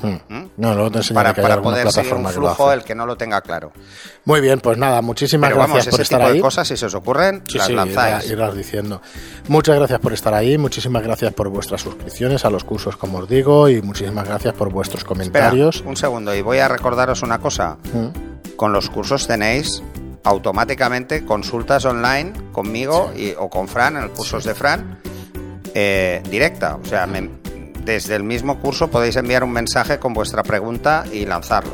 Hmm. 0.01 0.45
No, 0.57 0.73
luego 0.73 0.91
te 0.91 1.13
para, 1.13 1.33
que 1.33 1.41
para 1.41 1.61
poder 1.61 1.91
seguir 1.91 2.13
un 2.13 2.27
flujo 2.27 2.71
el 2.71 2.83
que 2.83 2.95
no 2.95 3.05
lo 3.05 3.15
tenga 3.17 3.41
claro. 3.41 3.71
Muy 4.25 4.41
bien, 4.41 4.59
pues 4.59 4.77
nada, 4.77 5.01
muchísimas 5.01 5.49
Pero 5.49 5.57
gracias 5.59 5.71
vamos, 5.73 5.85
por 5.91 5.93
ese 5.93 6.01
estar 6.03 6.19
tipo 6.19 6.29
ahí. 6.29 6.35
de 6.37 6.41
cosas, 6.41 6.67
si 6.67 6.77
se 6.77 6.85
os 6.87 6.95
ocurren, 6.95 7.43
Sí, 7.47 7.57
las 7.57 7.67
sí, 7.67 7.73
lanzáis. 7.73 8.33
diciendo. 8.55 9.01
Muchas 9.47 9.75
gracias 9.77 9.99
por 9.99 10.13
estar 10.13 10.33
ahí, 10.33 10.57
muchísimas 10.57 11.03
gracias 11.03 11.33
por 11.33 11.49
vuestras 11.49 11.81
suscripciones 11.81 12.45
a 12.45 12.49
los 12.49 12.63
cursos, 12.63 12.97
como 12.97 13.19
os 13.19 13.29
digo, 13.29 13.69
y 13.69 13.81
muchísimas 13.81 14.27
gracias 14.27 14.53
por 14.53 14.69
vuestros 14.71 15.01
Espera, 15.03 15.15
comentarios. 15.15 15.81
un 15.85 15.95
segundo, 15.97 16.33
y 16.35 16.41
voy 16.41 16.57
a 16.59 16.67
recordaros 16.67 17.21
una 17.21 17.39
cosa. 17.39 17.77
Mm. 17.93 18.55
Con 18.55 18.73
los 18.73 18.89
cursos 18.89 19.27
tenéis 19.27 19.81
automáticamente 20.23 21.25
consultas 21.25 21.85
online 21.85 22.33
conmigo 22.51 23.11
y, 23.15 23.33
o 23.37 23.49
con 23.49 23.67
Fran, 23.67 23.97
en 23.97 24.03
el 24.03 24.09
cursos 24.11 24.43
de 24.43 24.53
Fran, 24.55 24.99
eh, 25.73 26.21
directa. 26.29 26.77
O 26.81 26.85
sea, 26.85 27.07
me- 27.07 27.40
desde 27.83 28.15
el 28.15 28.23
mismo 28.23 28.59
curso 28.59 28.89
podéis 28.89 29.15
enviar 29.15 29.43
un 29.43 29.51
mensaje 29.51 29.99
con 29.99 30.13
vuestra 30.13 30.43
pregunta 30.43 31.03
y 31.11 31.25
lanzarlo. 31.25 31.71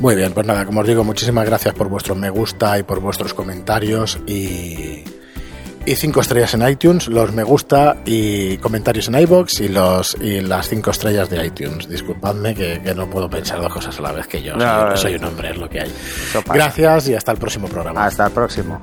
Muy 0.00 0.16
bien, 0.16 0.32
pues 0.32 0.46
nada, 0.46 0.64
como 0.64 0.80
os 0.80 0.86
digo, 0.86 1.04
muchísimas 1.04 1.46
gracias 1.46 1.74
por 1.74 1.88
vuestro 1.88 2.14
me 2.14 2.28
gusta 2.30 2.78
y 2.78 2.82
por 2.82 3.00
vuestros 3.00 3.34
comentarios 3.34 4.18
y, 4.26 5.04
y 5.86 5.94
cinco 5.94 6.20
estrellas 6.20 6.54
en 6.54 6.68
iTunes, 6.68 7.06
los 7.06 7.32
me 7.32 7.44
gusta 7.44 7.98
y 8.04 8.56
comentarios 8.58 9.06
en 9.08 9.20
iBox 9.20 9.60
y 9.60 9.68
los 9.68 10.16
y 10.20 10.40
las 10.40 10.68
cinco 10.68 10.90
estrellas 10.90 11.30
de 11.30 11.46
iTunes. 11.46 11.88
Disculpadme 11.88 12.54
que, 12.54 12.80
que 12.82 12.94
no 12.94 13.08
puedo 13.08 13.30
pensar 13.30 13.60
dos 13.60 13.72
cosas 13.72 13.96
a 13.98 14.02
la 14.02 14.12
vez 14.12 14.26
que 14.26 14.42
yo. 14.42 14.56
No, 14.56 14.96
soy, 14.96 14.96
soy 14.96 15.14
un 15.14 15.24
hombre, 15.24 15.50
es 15.50 15.56
lo 15.56 15.68
que 15.68 15.82
hay. 15.82 15.92
Gracias 16.52 17.08
y 17.08 17.14
hasta 17.14 17.30
el 17.32 17.38
próximo 17.38 17.68
programa. 17.68 18.04
Hasta 18.04 18.26
el 18.26 18.32
próximo. 18.32 18.80